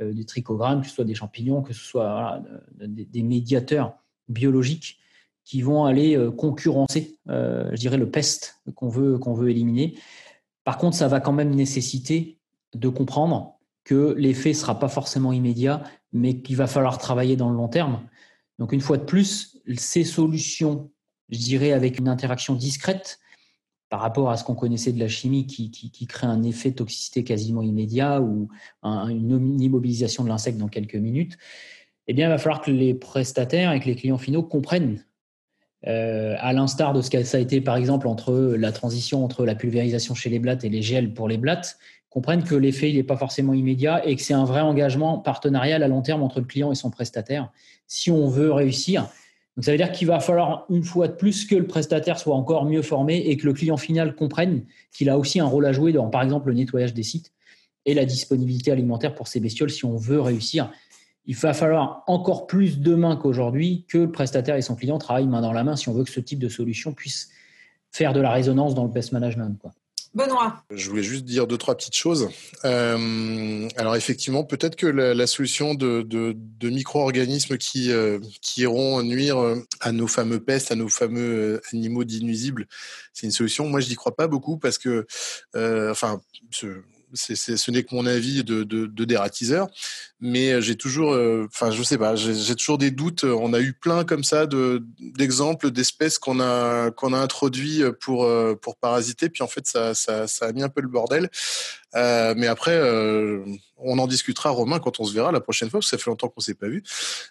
euh, 0.00 0.12
des 0.12 0.24
trichogrammes, 0.24 0.82
que 0.82 0.88
ce 0.88 0.94
soit 0.94 1.04
des 1.04 1.14
champignons, 1.14 1.62
que 1.62 1.72
ce 1.72 1.84
soit 1.84 2.42
des, 2.80 3.22
médiateurs 3.22 3.96
biologiques 4.28 4.98
qui 5.44 5.62
vont 5.62 5.84
aller 5.84 6.16
euh, 6.16 6.30
concurrencer, 6.30 7.18
euh, 7.28 7.68
je 7.72 7.76
dirais, 7.76 7.98
le 7.98 8.10
peste 8.10 8.60
qu'on 8.74 8.88
veut, 8.88 9.18
qu'on 9.18 9.34
veut 9.34 9.50
éliminer. 9.50 9.96
Par 10.64 10.78
contre, 10.78 10.96
ça 10.96 11.06
va 11.06 11.20
quand 11.20 11.32
même 11.32 11.54
nécessiter 11.54 12.38
de 12.74 12.88
comprendre 12.88 13.58
que 13.84 14.14
l'effet 14.18 14.48
ne 14.50 14.54
sera 14.54 14.78
pas 14.78 14.88
forcément 14.88 15.32
immédiat, 15.32 15.84
mais 16.12 16.40
qu'il 16.40 16.56
va 16.56 16.66
falloir 16.66 16.98
travailler 16.98 17.36
dans 17.36 17.50
le 17.50 17.56
long 17.56 17.68
terme. 17.68 18.00
Donc, 18.58 18.72
une 18.72 18.80
fois 18.80 18.96
de 18.96 19.04
plus, 19.04 19.60
ces 19.76 20.04
solutions, 20.04 20.90
je 21.28 21.38
dirais, 21.38 21.72
avec 21.72 21.98
une 21.98 22.08
interaction 22.08 22.54
discrète, 22.54 23.18
par 23.88 24.00
rapport 24.00 24.30
à 24.30 24.36
ce 24.36 24.44
qu'on 24.44 24.54
connaissait 24.54 24.92
de 24.92 24.98
la 24.98 25.08
chimie 25.08 25.46
qui, 25.46 26.06
crée 26.06 26.26
un 26.26 26.42
effet 26.42 26.72
toxicité 26.72 27.22
quasiment 27.22 27.62
immédiat 27.62 28.20
ou 28.20 28.48
une 28.82 29.60
immobilisation 29.60 30.24
de 30.24 30.28
l'insecte 30.28 30.58
dans 30.58 30.68
quelques 30.68 30.96
minutes, 30.96 31.36
eh 32.06 32.12
bien, 32.12 32.26
il 32.26 32.30
va 32.30 32.38
falloir 32.38 32.60
que 32.60 32.70
les 32.70 32.94
prestataires 32.94 33.72
et 33.72 33.80
que 33.80 33.86
les 33.86 33.96
clients 33.96 34.18
finaux 34.18 34.42
comprennent, 34.42 35.04
euh, 35.86 36.34
à 36.38 36.52
l'instar 36.52 36.92
de 36.92 37.02
ce 37.02 37.10
que 37.10 37.22
ça 37.24 37.36
a 37.36 37.40
été 37.40 37.60
par 37.60 37.76
exemple 37.76 38.08
entre 38.08 38.54
la 38.58 38.72
transition 38.72 39.22
entre 39.22 39.44
la 39.44 39.54
pulvérisation 39.54 40.14
chez 40.14 40.30
les 40.30 40.38
blattes 40.38 40.64
et 40.64 40.70
les 40.70 40.80
gels 40.80 41.12
pour 41.12 41.28
les 41.28 41.36
blattes, 41.36 41.78
comprennent 42.08 42.44
que 42.44 42.54
l'effet 42.54 42.92
n'est 42.92 43.02
pas 43.02 43.16
forcément 43.16 43.52
immédiat 43.52 44.06
et 44.06 44.16
que 44.16 44.22
c'est 44.22 44.34
un 44.34 44.44
vrai 44.44 44.60
engagement 44.60 45.18
partenarial 45.18 45.82
à 45.82 45.88
long 45.88 46.00
terme 46.00 46.22
entre 46.22 46.40
le 46.40 46.46
client 46.46 46.72
et 46.72 46.74
son 46.74 46.90
prestataire. 46.90 47.50
Si 47.86 48.10
on 48.10 48.28
veut 48.28 48.52
réussir, 48.52 49.08
donc 49.56 49.64
ça 49.64 49.70
veut 49.70 49.76
dire 49.76 49.92
qu'il 49.92 50.08
va 50.08 50.18
falloir 50.18 50.66
une 50.68 50.82
fois 50.82 51.06
de 51.06 51.12
plus 51.12 51.46
que 51.46 51.54
le 51.54 51.66
prestataire 51.66 52.18
soit 52.18 52.34
encore 52.34 52.64
mieux 52.64 52.82
formé 52.82 53.18
et 53.18 53.36
que 53.36 53.46
le 53.46 53.52
client 53.52 53.76
final 53.76 54.16
comprenne 54.16 54.64
qu'il 54.92 55.08
a 55.08 55.16
aussi 55.16 55.38
un 55.38 55.46
rôle 55.46 55.64
à 55.66 55.72
jouer 55.72 55.92
dans, 55.92 56.08
par 56.08 56.22
exemple, 56.22 56.48
le 56.48 56.54
nettoyage 56.54 56.92
des 56.92 57.04
sites 57.04 57.32
et 57.86 57.94
la 57.94 58.04
disponibilité 58.04 58.72
alimentaire 58.72 59.14
pour 59.14 59.28
ces 59.28 59.38
bestioles 59.38 59.70
si 59.70 59.84
on 59.84 59.96
veut 59.96 60.20
réussir. 60.20 60.72
Il 61.26 61.36
va 61.36 61.54
falloir 61.54 62.02
encore 62.08 62.46
plus 62.46 62.80
demain 62.80 63.16
qu'aujourd'hui 63.16 63.84
que 63.88 63.98
le 63.98 64.12
prestataire 64.12 64.56
et 64.56 64.62
son 64.62 64.74
client 64.74 64.98
travaillent 64.98 65.28
main 65.28 65.40
dans 65.40 65.52
la 65.52 65.62
main 65.62 65.76
si 65.76 65.88
on 65.88 65.92
veut 65.92 66.04
que 66.04 66.10
ce 66.10 66.20
type 66.20 66.40
de 66.40 66.48
solution 66.48 66.92
puisse 66.92 67.30
faire 67.92 68.12
de 68.12 68.20
la 68.20 68.32
résonance 68.32 68.74
dans 68.74 68.84
le 68.84 68.90
best 68.90 69.12
management. 69.12 69.56
Benoît. 70.14 70.62
Je 70.70 70.88
voulais 70.88 71.02
juste 71.02 71.24
dire 71.24 71.46
deux, 71.46 71.58
trois 71.58 71.76
petites 71.76 71.96
choses. 71.96 72.28
Euh, 72.64 73.68
alors 73.76 73.96
effectivement, 73.96 74.44
peut-être 74.44 74.76
que 74.76 74.86
la, 74.86 75.26
solution 75.26 75.74
de, 75.74 76.02
de, 76.02 76.70
micro-organismes 76.70 77.58
qui, 77.58 77.90
euh, 77.90 78.20
iront 78.56 79.02
nuire 79.02 79.38
euh, 79.38 79.56
à 79.80 79.90
nos 79.90 80.06
fameux 80.06 80.40
pestes, 80.40 80.70
à 80.70 80.76
nos 80.76 80.88
fameux 80.88 81.60
animaux 81.72 82.04
d'inuisibles, 82.04 82.66
c'est 83.12 83.26
une 83.26 83.32
solution. 83.32 83.68
Moi, 83.68 83.80
je 83.80 83.88
n'y 83.88 83.96
crois 83.96 84.14
pas 84.14 84.28
beaucoup 84.28 84.56
parce 84.56 84.78
que, 84.78 85.06
enfin, 85.54 86.20
n'est 87.70 87.82
que 87.84 87.94
mon 87.94 88.06
avis 88.06 88.44
de, 88.44 88.62
de, 88.64 89.04
dératiseur, 89.04 89.68
mais 90.20 90.60
j'ai 90.60 90.76
toujours, 90.76 91.12
euh, 91.12 91.46
enfin, 91.52 91.70
je 91.70 91.82
sais 91.82 91.98
pas, 91.98 92.16
j'ai 92.16 92.54
toujours 92.54 92.78
des 92.78 92.90
doutes. 92.90 93.24
On 93.24 93.52
a 93.52 93.60
eu 93.60 93.72
plein 93.72 94.04
comme 94.04 94.24
ça 94.24 94.46
d'exemples 94.46 95.70
d'espèces 95.70 96.18
qu'on 96.18 96.40
a 96.40 96.90
qu'on 96.90 97.12
a 97.12 97.18
introduits 97.18 97.82
pour 98.00 98.24
euh, 98.24 98.54
pour 98.54 98.76
parasiter, 98.76 99.28
puis 99.28 99.42
en 99.42 99.48
fait 99.48 99.66
ça, 99.66 99.94
ça, 99.94 100.26
ça 100.26 100.46
a 100.46 100.52
mis 100.52 100.62
un 100.62 100.68
peu 100.68 100.80
le 100.80 100.88
bordel. 100.88 101.30
Euh, 101.94 102.34
mais 102.36 102.46
après, 102.46 102.74
euh, 102.74 103.44
on 103.78 103.98
en 103.98 104.06
discutera, 104.06 104.50
Romain, 104.50 104.78
quand 104.78 105.00
on 105.00 105.04
se 105.04 105.12
verra 105.12 105.32
la 105.32 105.40
prochaine 105.40 105.68
fois, 105.70 105.80
parce 105.80 105.90
que 105.90 105.96
ça 105.96 106.02
fait 106.02 106.10
longtemps 106.10 106.28
qu'on 106.28 106.40
s'est 106.40 106.54
pas 106.54 106.68
vu, 106.68 106.82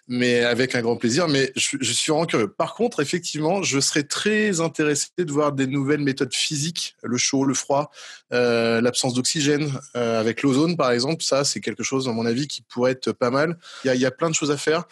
mais 0.08 0.40
avec 0.40 0.74
un 0.74 0.82
grand 0.82 0.96
plaisir. 0.96 1.28
Mais 1.28 1.52
je, 1.56 1.92
suis 1.92 2.10
vraiment 2.10 2.26
curieux. 2.26 2.48
Par 2.48 2.74
contre, 2.74 3.00
effectivement, 3.00 3.62
je 3.62 3.80
serais 3.80 4.04
très 4.04 4.60
intéressé 4.60 5.08
de 5.18 5.32
voir 5.32 5.52
des 5.52 5.66
nouvelles 5.66 6.00
méthodes 6.00 6.34
physiques, 6.34 6.96
le 7.02 7.16
chaud, 7.16 7.44
le 7.44 7.54
froid, 7.54 7.90
euh, 8.32 8.80
l'absence 8.80 9.14
d'oxygène, 9.14 9.72
euh, 9.96 10.20
avec 10.20 10.42
l'ozone, 10.42 10.76
par 10.76 10.90
exemple. 10.92 11.22
Ça, 11.22 11.44
c'est 11.44 11.60
quelque 11.60 11.82
chose, 11.82 12.08
à 12.08 12.12
mon 12.12 12.26
avis, 12.26 12.46
qui 12.46 12.62
pourrait 12.62 12.92
être 12.92 13.12
pas 13.12 13.30
mal. 13.30 13.58
Il 13.84 13.94
y 13.94 13.98
y 13.98 14.06
a 14.06 14.10
plein 14.10 14.28
de 14.28 14.34
choses 14.34 14.50
à 14.50 14.56
faire. 14.56 14.84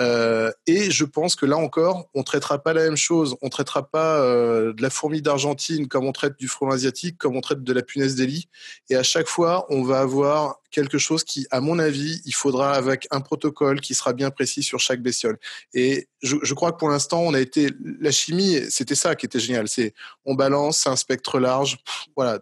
Euh, 0.00 0.50
et 0.66 0.90
je 0.90 1.04
pense 1.04 1.36
que 1.36 1.46
là 1.46 1.56
encore, 1.56 2.08
on 2.14 2.22
traitera 2.22 2.58
pas 2.62 2.72
la 2.72 2.84
même 2.84 2.96
chose. 2.96 3.36
On 3.42 3.48
traitera 3.48 3.88
pas 3.88 4.20
euh, 4.20 4.72
de 4.72 4.82
la 4.82 4.90
fourmi 4.90 5.20
d'Argentine 5.20 5.88
comme 5.88 6.06
on 6.06 6.12
traite 6.12 6.38
du 6.38 6.48
frelon 6.48 6.72
asiatique, 6.72 7.18
comme 7.18 7.36
on 7.36 7.40
traite 7.40 7.62
de 7.62 7.72
la 7.72 7.82
punaise 7.82 8.14
des 8.14 8.26
lits. 8.26 8.48
Et 8.88 8.96
à 8.96 9.02
chaque 9.02 9.28
fois, 9.28 9.66
on 9.68 9.82
va 9.82 10.00
avoir 10.00 10.56
quelque 10.70 10.98
chose 10.98 11.24
qui, 11.24 11.46
à 11.50 11.60
mon 11.60 11.78
avis, 11.78 12.22
il 12.24 12.34
faudra 12.34 12.72
avec 12.72 13.08
un 13.10 13.20
protocole 13.20 13.80
qui 13.80 13.94
sera 13.94 14.12
bien 14.12 14.30
précis 14.30 14.62
sur 14.62 14.78
chaque 14.78 15.02
bestiole. 15.02 15.38
Et 15.74 16.08
je, 16.22 16.36
je 16.42 16.54
crois 16.54 16.72
que 16.72 16.78
pour 16.78 16.88
l'instant, 16.88 17.20
on 17.20 17.34
a 17.34 17.40
été 17.40 17.70
la 18.00 18.10
chimie, 18.10 18.60
c'était 18.70 18.94
ça 18.94 19.16
qui 19.16 19.26
était 19.26 19.40
génial. 19.40 19.68
C'est 19.68 19.94
on 20.24 20.34
balance, 20.34 20.86
un 20.86 20.96
spectre 20.96 21.38
large. 21.40 21.78
voilà, 22.16 22.40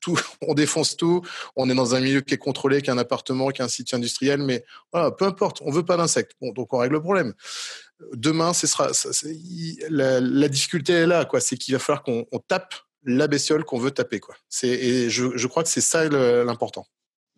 tout, 0.00 0.18
on 0.46 0.54
défonce 0.54 0.96
tout. 0.96 1.22
On 1.56 1.68
est 1.70 1.74
dans 1.74 1.94
un 1.94 2.00
milieu 2.00 2.20
qui 2.20 2.34
est 2.34 2.38
contrôlé, 2.38 2.82
qui 2.82 2.90
est 2.90 2.92
un 2.92 2.98
appartement, 2.98 3.48
qui 3.48 3.62
est 3.62 3.64
un 3.64 3.68
site 3.68 3.92
industriel, 3.94 4.42
mais 4.42 4.64
peu 4.92 5.24
importe, 5.24 5.60
on 5.64 5.70
veut 5.70 5.84
pas 5.84 5.96
d'insectes. 5.96 6.32
Bon, 6.40 6.52
donc 6.52 6.72
on 6.72 6.78
règle 6.78 6.94
le 6.94 7.02
problème. 7.02 7.34
Demain, 8.12 8.52
ce 8.52 8.66
sera, 8.66 8.90
la, 9.90 10.48
difficulté 10.48 10.92
est 10.92 11.06
là, 11.06 11.24
quoi. 11.24 11.40
C'est 11.40 11.56
qu'il 11.56 11.74
va 11.74 11.78
falloir 11.78 12.02
qu'on 12.02 12.26
tape 12.46 12.74
la 13.04 13.26
bestiole 13.26 13.64
qu'on 13.64 13.78
veut 13.78 13.90
taper, 13.90 14.20
quoi. 14.20 14.34
C'est, 14.48 14.68
et 14.68 15.10
je, 15.10 15.46
crois 15.46 15.62
que 15.62 15.68
c'est 15.68 15.80
ça 15.80 16.08
l'important. 16.08 16.86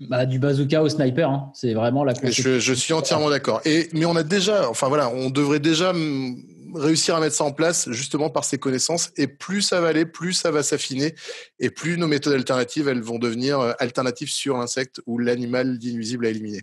Bah, 0.00 0.24
du 0.24 0.38
bazooka 0.38 0.82
au 0.82 0.88
sniper, 0.88 1.28
hein. 1.28 1.52
c'est 1.54 1.74
vraiment 1.74 2.04
la. 2.04 2.14
Je, 2.22 2.58
je 2.58 2.72
suis 2.72 2.94
entièrement 2.94 3.28
d'accord. 3.28 3.60
Et 3.66 3.90
mais 3.92 4.06
on 4.06 4.16
a 4.16 4.22
déjà, 4.22 4.70
enfin 4.70 4.88
voilà, 4.88 5.10
on 5.10 5.28
devrait 5.28 5.60
déjà 5.60 5.92
réussir 6.74 7.16
à 7.16 7.20
mettre 7.20 7.34
ça 7.34 7.44
en 7.44 7.52
place 7.52 7.90
justement 7.90 8.30
par 8.30 8.44
ses 8.44 8.58
connaissances. 8.58 9.10
Et 9.16 9.26
plus 9.26 9.62
ça 9.62 9.80
va 9.80 9.88
aller, 9.88 10.06
plus 10.06 10.32
ça 10.32 10.50
va 10.50 10.62
s'affiner, 10.62 11.14
et 11.58 11.70
plus 11.70 11.98
nos 11.98 12.06
méthodes 12.06 12.34
alternatives, 12.34 12.88
elles 12.88 13.02
vont 13.02 13.18
devenir 13.18 13.60
euh, 13.60 13.72
alternatives 13.78 14.30
sur 14.30 14.56
l'insecte 14.56 15.00
ou 15.06 15.18
l'animal 15.18 15.78
d'inuisible 15.78 16.26
à 16.26 16.30
éliminer 16.30 16.62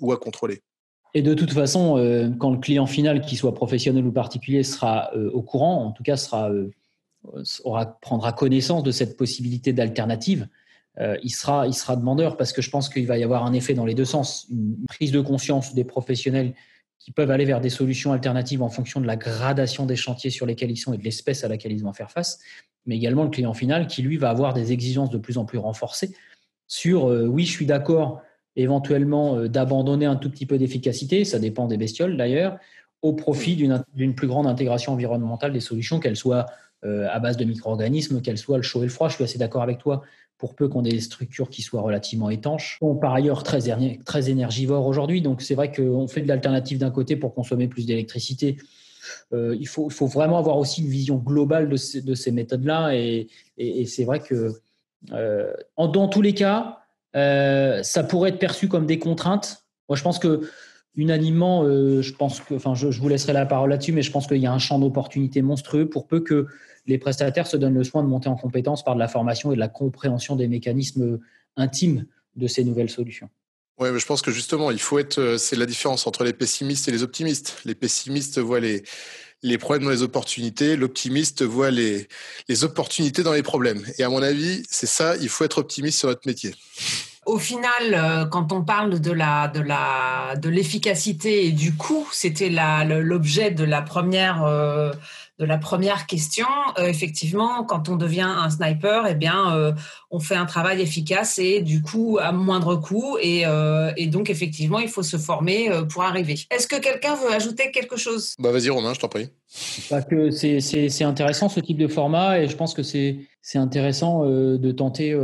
ou 0.00 0.12
à 0.12 0.18
contrôler. 0.18 0.62
Et 1.14 1.22
de 1.22 1.34
toute 1.34 1.52
façon, 1.52 1.98
euh, 1.98 2.30
quand 2.38 2.52
le 2.52 2.58
client 2.58 2.86
final, 2.86 3.20
qu'il 3.20 3.36
soit 3.36 3.54
professionnel 3.54 4.06
ou 4.06 4.12
particulier, 4.12 4.62
sera 4.62 5.10
euh, 5.16 5.30
au 5.32 5.42
courant, 5.42 5.84
en 5.84 5.90
tout 5.90 6.04
cas 6.04 6.16
sera, 6.16 6.50
aura, 7.64 7.86
prendra 8.00 8.32
connaissance 8.32 8.82
de 8.82 8.92
cette 8.92 9.16
possibilité 9.16 9.72
d'alternative, 9.72 10.48
il, 11.22 11.30
sera, 11.30 11.66
il 11.66 11.72
sera 11.72 11.96
demandeur 11.96 12.36
parce 12.36 12.52
que 12.52 12.60
je 12.60 12.68
pense 12.68 12.90
qu'il 12.90 13.06
va 13.06 13.16
y 13.16 13.24
avoir 13.24 13.46
un 13.46 13.54
effet 13.54 13.72
dans 13.72 13.86
les 13.86 13.94
deux 13.94 14.04
sens, 14.04 14.46
une 14.50 14.84
prise 14.86 15.12
de 15.12 15.22
conscience 15.22 15.72
des 15.72 15.84
professionnels 15.84 16.52
qui 17.00 17.10
peuvent 17.10 17.30
aller 17.30 17.46
vers 17.46 17.60
des 17.60 17.70
solutions 17.70 18.12
alternatives 18.12 18.62
en 18.62 18.68
fonction 18.68 19.00
de 19.00 19.06
la 19.06 19.16
gradation 19.16 19.86
des 19.86 19.96
chantiers 19.96 20.30
sur 20.30 20.46
lesquels 20.46 20.70
ils 20.70 20.76
sont 20.76 20.92
et 20.92 20.98
de 20.98 21.02
l'espèce 21.02 21.42
à 21.42 21.48
laquelle 21.48 21.72
ils 21.72 21.82
vont 21.82 21.92
faire 21.92 22.10
face, 22.10 22.38
mais 22.86 22.96
également 22.96 23.24
le 23.24 23.30
client 23.30 23.54
final 23.54 23.88
qui, 23.88 24.02
lui, 24.02 24.18
va 24.18 24.30
avoir 24.30 24.54
des 24.54 24.70
exigences 24.70 25.10
de 25.10 25.18
plus 25.18 25.38
en 25.38 25.44
plus 25.44 25.58
renforcées 25.58 26.14
sur, 26.68 27.08
euh, 27.08 27.26
oui, 27.26 27.44
je 27.44 27.50
suis 27.50 27.66
d'accord 27.66 28.22
éventuellement 28.54 29.36
euh, 29.36 29.48
d'abandonner 29.48 30.06
un 30.06 30.16
tout 30.16 30.30
petit 30.30 30.46
peu 30.46 30.56
d'efficacité, 30.56 31.24
ça 31.24 31.38
dépend 31.38 31.66
des 31.66 31.76
bestioles 31.76 32.16
d'ailleurs, 32.16 32.58
au 33.02 33.14
profit 33.14 33.56
d'une 33.56 34.14
plus 34.14 34.28
grande 34.28 34.46
intégration 34.46 34.92
environnementale 34.92 35.52
des 35.52 35.60
solutions, 35.60 36.00
qu'elles 36.00 36.16
soient 36.16 36.46
euh, 36.84 37.08
à 37.10 37.18
base 37.18 37.38
de 37.38 37.44
micro-organismes, 37.44 38.20
qu'elles 38.20 38.38
soient 38.38 38.58
le 38.58 38.62
chaud 38.62 38.82
et 38.82 38.86
le 38.86 38.90
froid. 38.90 39.08
Je 39.08 39.14
suis 39.14 39.24
assez 39.24 39.38
d'accord 39.38 39.62
avec 39.62 39.78
toi 39.78 40.02
pour 40.40 40.54
peu 40.54 40.68
qu'on 40.68 40.84
ait 40.84 40.90
des 40.90 41.00
structures 41.00 41.50
qui 41.50 41.60
soient 41.60 41.82
relativement 41.82 42.30
étanches. 42.30 42.78
sont 42.80 42.96
par 42.96 43.12
ailleurs 43.12 43.42
très, 43.42 43.68
énergivores 44.30 44.86
aujourd'hui, 44.86 45.20
donc 45.20 45.42
c'est 45.42 45.54
vrai 45.54 45.70
qu'on 45.70 46.08
fait 46.08 46.22
de 46.22 46.28
l'alternative 46.28 46.78
d'un 46.78 46.90
côté 46.90 47.14
pour 47.14 47.34
consommer 47.34 47.68
plus 47.68 47.84
d'électricité. 47.84 48.56
Euh, 49.34 49.54
il, 49.60 49.68
faut, 49.68 49.88
vraiment 50.06 50.38
avoir 50.38 50.56
aussi 50.56 50.80
une 50.80 50.88
vision 50.88 51.16
globale 51.16 51.68
de 51.68 51.76
ces, 51.76 52.00
de 52.00 52.14
ces 52.14 52.32
méthodes-là, 52.32 52.94
et, 52.94 53.28
c'est 53.84 54.04
vrai 54.04 54.20
que 54.20 54.54
euh, 55.12 55.52
dans 55.76 56.08
tous 56.08 56.22
les 56.22 56.32
cas, 56.32 56.78
euh, 57.16 57.82
ça 57.82 58.02
pourrait 58.02 58.30
être 58.30 58.38
perçu 58.38 58.66
comme 58.66 58.86
des 58.86 58.98
contraintes. 58.98 59.64
Moi, 59.90 59.96
je 59.96 60.02
pense 60.02 60.18
que 60.18 60.48
unanimement, 60.94 61.64
euh, 61.64 62.02
je 62.02 62.12
pense 62.12 62.40
que, 62.40 62.54
enfin, 62.54 62.74
je, 62.74 62.88
vous 62.88 63.08
laisserai 63.08 63.32
la 63.32 63.46
parole 63.46 63.70
là-dessus, 63.70 63.92
mais 63.92 64.02
je 64.02 64.10
pense 64.10 64.26
qu'il 64.26 64.38
y 64.38 64.46
a 64.46 64.52
un 64.52 64.58
champ 64.58 64.78
d'opportunités 64.78 65.42
monstrueux 65.42 65.88
pour 65.88 66.06
peu 66.06 66.20
que 66.20 66.46
les 66.86 66.98
prestataires 66.98 67.46
se 67.46 67.56
donnent 67.56 67.74
le 67.74 67.84
soin 67.84 68.02
de 68.02 68.08
monter 68.08 68.28
en 68.28 68.36
compétence 68.36 68.84
par 68.84 68.94
de 68.94 69.00
la 69.00 69.08
formation 69.08 69.52
et 69.52 69.54
de 69.54 69.60
la 69.60 69.68
compréhension 69.68 70.36
des 70.36 70.48
mécanismes 70.48 71.20
intimes 71.56 72.06
de 72.36 72.46
ces 72.46 72.64
nouvelles 72.64 72.90
solutions. 72.90 73.28
Oui, 73.78 73.88
je 73.98 74.06
pense 74.06 74.20
que 74.20 74.30
justement, 74.30 74.70
il 74.70 74.80
faut 74.80 74.98
être. 74.98 75.18
Euh, 75.18 75.38
c'est 75.38 75.56
la 75.56 75.66
différence 75.66 76.06
entre 76.06 76.24
les 76.24 76.34
pessimistes 76.34 76.88
et 76.88 76.92
les 76.92 77.02
optimistes. 77.02 77.58
Les 77.64 77.74
pessimistes 77.74 78.38
voient 78.38 78.60
les, 78.60 78.82
problèmes 79.58 79.84
dans 79.84 79.90
les 79.90 80.02
opportunités. 80.02 80.76
L'optimiste 80.76 81.42
voit 81.42 81.70
les 81.70 82.06
opportunités 82.62 83.22
dans 83.22 83.32
les 83.32 83.42
problèmes. 83.42 83.82
Et 83.98 84.02
à 84.02 84.10
mon 84.10 84.22
avis, 84.22 84.62
c'est 84.68 84.86
ça, 84.86 85.16
il 85.16 85.30
faut 85.30 85.44
être 85.44 85.58
optimiste 85.58 85.98
sur 85.98 86.08
notre 86.08 86.26
métier. 86.26 86.54
Au 87.30 87.38
final, 87.38 88.28
quand 88.30 88.52
on 88.52 88.62
parle 88.62 89.00
de 89.00 89.12
la 89.12 89.48
de 89.48 89.60
la 89.60 90.36
de 90.36 90.48
l'efficacité 90.48 91.46
et 91.46 91.52
du 91.52 91.74
coût, 91.74 92.06
c'était 92.12 92.50
l'objet 92.50 93.50
de 93.50 93.64
la 93.64 93.82
première 93.82 94.44
de 95.40 95.46
la 95.46 95.56
première 95.56 96.06
question, 96.06 96.46
euh, 96.78 96.86
effectivement, 96.86 97.64
quand 97.64 97.88
on 97.88 97.96
devient 97.96 98.28
un 98.28 98.50
sniper, 98.50 99.06
eh 99.08 99.14
bien, 99.14 99.56
euh, 99.56 99.72
on 100.10 100.20
fait 100.20 100.36
un 100.36 100.44
travail 100.44 100.82
efficace 100.82 101.38
et 101.38 101.62
du 101.62 101.80
coup 101.80 102.18
à 102.20 102.30
moindre 102.30 102.76
coût. 102.76 103.16
Et, 103.22 103.46
euh, 103.46 103.90
donc, 104.08 104.28
effectivement, 104.28 104.80
il 104.80 104.88
faut 104.88 105.02
se 105.02 105.16
former 105.16 105.70
pour 105.88 106.02
arriver. 106.02 106.34
Est-ce 106.50 106.66
que 106.66 106.78
quelqu'un 106.78 107.14
veut 107.14 107.32
ajouter 107.32 107.70
quelque 107.70 107.96
chose? 107.96 108.34
Bah, 108.38 108.50
vas-y, 108.52 108.68
Romain, 108.68 108.92
je 108.92 109.00
t'en 109.00 109.08
prie. 109.08 109.30
Bah, 109.90 110.02
que 110.02 110.30
c'est 110.30 111.04
intéressant 111.04 111.48
ce 111.48 111.60
type 111.60 111.78
de 111.78 111.88
format 111.88 112.40
et 112.40 112.48
je 112.48 112.56
pense 112.56 112.74
que 112.74 112.82
c'est 112.82 113.18
intéressant 113.54 114.26
de 114.26 114.72
tenter 114.72 115.16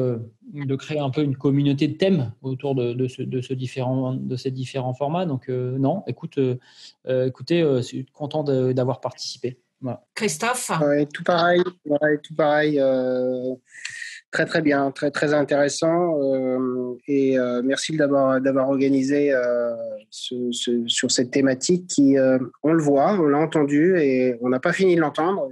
de 0.52 0.76
créer 0.76 0.98
un 0.98 1.10
peu 1.10 1.22
une 1.22 1.36
communauté 1.36 1.88
de 1.88 1.96
thèmes 1.96 2.32
autour 2.42 2.74
de, 2.74 2.92
de, 2.92 3.08
ce, 3.08 3.22
de, 3.22 3.40
ce 3.40 3.52
différent, 3.52 4.14
de 4.14 4.36
ces 4.36 4.50
différents 4.50 4.94
formats. 4.94 5.26
Donc, 5.26 5.48
non, 5.48 6.02
écoute, 6.06 6.38
écoutez, 7.08 7.62
je 7.62 7.82
suis 7.82 8.06
content 8.06 8.44
d'avoir 8.44 9.00
participé. 9.00 9.58
Christophe 10.14 10.70
Tout 11.12 11.22
pareil, 11.22 11.62
tout 12.22 12.34
pareil. 12.34 12.80
Euh, 12.80 13.54
très 14.30 14.46
très 14.46 14.62
bien, 14.62 14.90
très 14.90 15.10
très 15.10 15.34
intéressant. 15.34 16.18
Euh, 16.20 16.96
et 17.06 17.38
euh, 17.38 17.62
merci 17.62 17.96
d'avoir 17.96 18.40
d'avoir 18.40 18.68
organisé 18.68 19.32
sur 20.10 21.10
cette 21.10 21.30
thématique 21.30 21.86
qui, 21.88 22.16
on 22.62 22.72
le 22.72 22.82
voit, 22.82 23.12
on 23.12 23.26
l'a 23.26 23.38
entendu 23.38 23.98
et 23.98 24.36
on 24.40 24.48
n'a 24.48 24.60
pas 24.60 24.72
fini 24.72 24.96
de 24.96 25.00
l'entendre. 25.00 25.48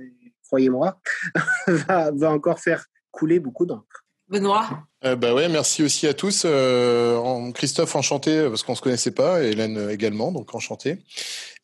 Croyez-moi, 0.47 1.01
va, 1.67 2.11
va 2.13 2.31
encore 2.31 2.61
faire 2.61 2.87
couler 3.11 3.41
beaucoup 3.41 3.67
d'encre. 3.67 4.03
Benoît 4.35 4.67
euh, 5.04 5.34
ouais, 5.34 5.49
merci 5.49 5.82
aussi 5.82 6.06
à 6.06 6.14
tous. 6.14 6.42
Euh, 6.44 7.50
Christophe, 7.52 7.94
enchanté 7.96 8.49
parce 8.49 8.62
qu'on 8.62 8.75
se 8.75 8.80
connaissait 8.80 9.11
pas, 9.11 9.42
Hélène 9.42 9.88
également, 9.90 10.32
donc 10.32 10.54
enchanté. 10.54 10.99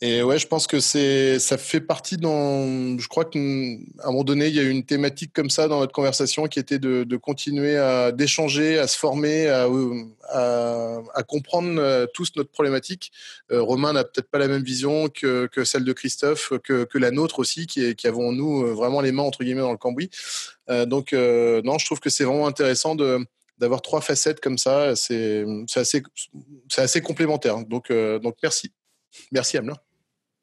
Et 0.02 0.22
ouais, 0.22 0.38
je 0.38 0.46
pense 0.46 0.66
que 0.66 0.80
c'est, 0.80 1.38
ça 1.38 1.58
fait 1.58 1.80
partie 1.80 2.16
dans. 2.16 2.98
Je 2.98 3.06
crois 3.06 3.26
qu'à 3.26 3.38
un 3.38 4.06
moment 4.06 4.24
donné, 4.24 4.48
il 4.48 4.54
y 4.54 4.58
a 4.58 4.62
eu 4.62 4.70
une 4.70 4.84
thématique 4.84 5.30
comme 5.34 5.50
ça 5.50 5.68
dans 5.68 5.78
notre 5.78 5.92
conversation 5.92 6.46
qui 6.46 6.58
était 6.58 6.78
de, 6.78 7.04
de 7.04 7.16
continuer 7.18 7.76
à 7.76 8.10
d'échanger, 8.10 8.78
à 8.78 8.86
se 8.86 8.96
former, 8.96 9.48
à, 9.48 9.68
à, 10.30 11.02
à 11.14 11.22
comprendre 11.22 11.78
euh, 11.78 12.06
tous 12.14 12.32
notre 12.36 12.50
problématique. 12.50 13.12
Euh, 13.52 13.60
Romain 13.60 13.92
n'a 13.92 14.04
peut-être 14.04 14.30
pas 14.30 14.38
la 14.38 14.48
même 14.48 14.62
vision 14.62 15.10
que, 15.10 15.48
que 15.48 15.64
celle 15.64 15.84
de 15.84 15.92
Christophe, 15.92 16.54
que, 16.64 16.84
que 16.84 16.96
la 16.96 17.10
nôtre 17.10 17.38
aussi, 17.38 17.66
qui, 17.66 17.94
qui 17.94 18.06
avons 18.06 18.32
nous 18.32 18.64
euh, 18.64 18.72
vraiment 18.72 19.02
les 19.02 19.12
mains 19.12 19.24
entre 19.24 19.44
guillemets 19.44 19.60
dans 19.60 19.72
le 19.72 19.76
cambouis. 19.76 20.08
Euh, 20.70 20.86
donc 20.86 21.12
non, 21.12 21.76
je 21.78 21.84
trouve 21.84 22.00
que 22.00 22.08
c'est 22.08 22.24
vraiment 22.24 22.46
intéressant 22.46 22.94
de 22.94 23.26
d'avoir 23.60 23.82
trois 23.82 24.00
facettes 24.00 24.40
comme 24.40 24.58
ça, 24.58 24.96
c'est 24.96 25.44
assez, 25.76 27.00
complémentaire. 27.02 27.64
Donc, 27.66 27.90
euh, 27.90 28.18
donc 28.18 28.36
merci. 28.42 28.72
Merci 29.30 29.58
Amelin. 29.58 29.76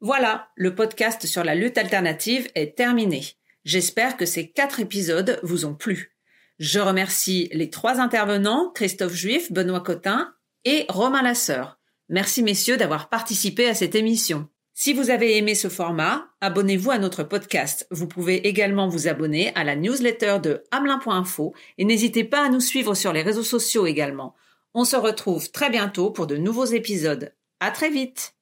Voilà, 0.00 0.48
le 0.54 0.74
podcast 0.74 1.26
sur 1.26 1.42
la 1.42 1.56
lutte 1.56 1.76
alternative 1.76 2.48
est 2.54 2.76
terminé. 2.76 3.24
J'espère 3.64 4.16
que 4.16 4.24
ces 4.24 4.50
quatre 4.50 4.78
épisodes 4.78 5.40
vous 5.42 5.64
ont 5.64 5.74
plu. 5.74 6.16
Je 6.60 6.78
remercie 6.78 7.48
les 7.52 7.70
trois 7.70 8.00
intervenants, 8.00 8.70
Christophe 8.74 9.14
Juif, 9.14 9.52
Benoît 9.52 9.80
Cotin 9.80 10.32
et 10.64 10.86
Romain 10.88 11.22
Lasseur. 11.22 11.78
Merci 12.08 12.42
messieurs 12.42 12.76
d'avoir 12.76 13.08
participé 13.08 13.68
à 13.68 13.74
cette 13.74 13.94
émission. 13.94 14.48
Si 14.80 14.92
vous 14.92 15.10
avez 15.10 15.36
aimé 15.36 15.56
ce 15.56 15.66
format, 15.66 16.28
abonnez-vous 16.40 16.92
à 16.92 16.98
notre 16.98 17.24
podcast. 17.24 17.88
Vous 17.90 18.06
pouvez 18.06 18.46
également 18.46 18.86
vous 18.86 19.08
abonner 19.08 19.52
à 19.56 19.64
la 19.64 19.74
newsletter 19.74 20.36
de 20.40 20.62
hamelin.info 20.70 21.52
et 21.78 21.84
n'hésitez 21.84 22.22
pas 22.22 22.46
à 22.46 22.48
nous 22.48 22.60
suivre 22.60 22.94
sur 22.94 23.12
les 23.12 23.22
réseaux 23.22 23.42
sociaux 23.42 23.86
également. 23.86 24.36
On 24.74 24.84
se 24.84 24.94
retrouve 24.94 25.50
très 25.50 25.68
bientôt 25.68 26.12
pour 26.12 26.28
de 26.28 26.36
nouveaux 26.36 26.64
épisodes. 26.64 27.34
À 27.58 27.72
très 27.72 27.90
vite! 27.90 28.37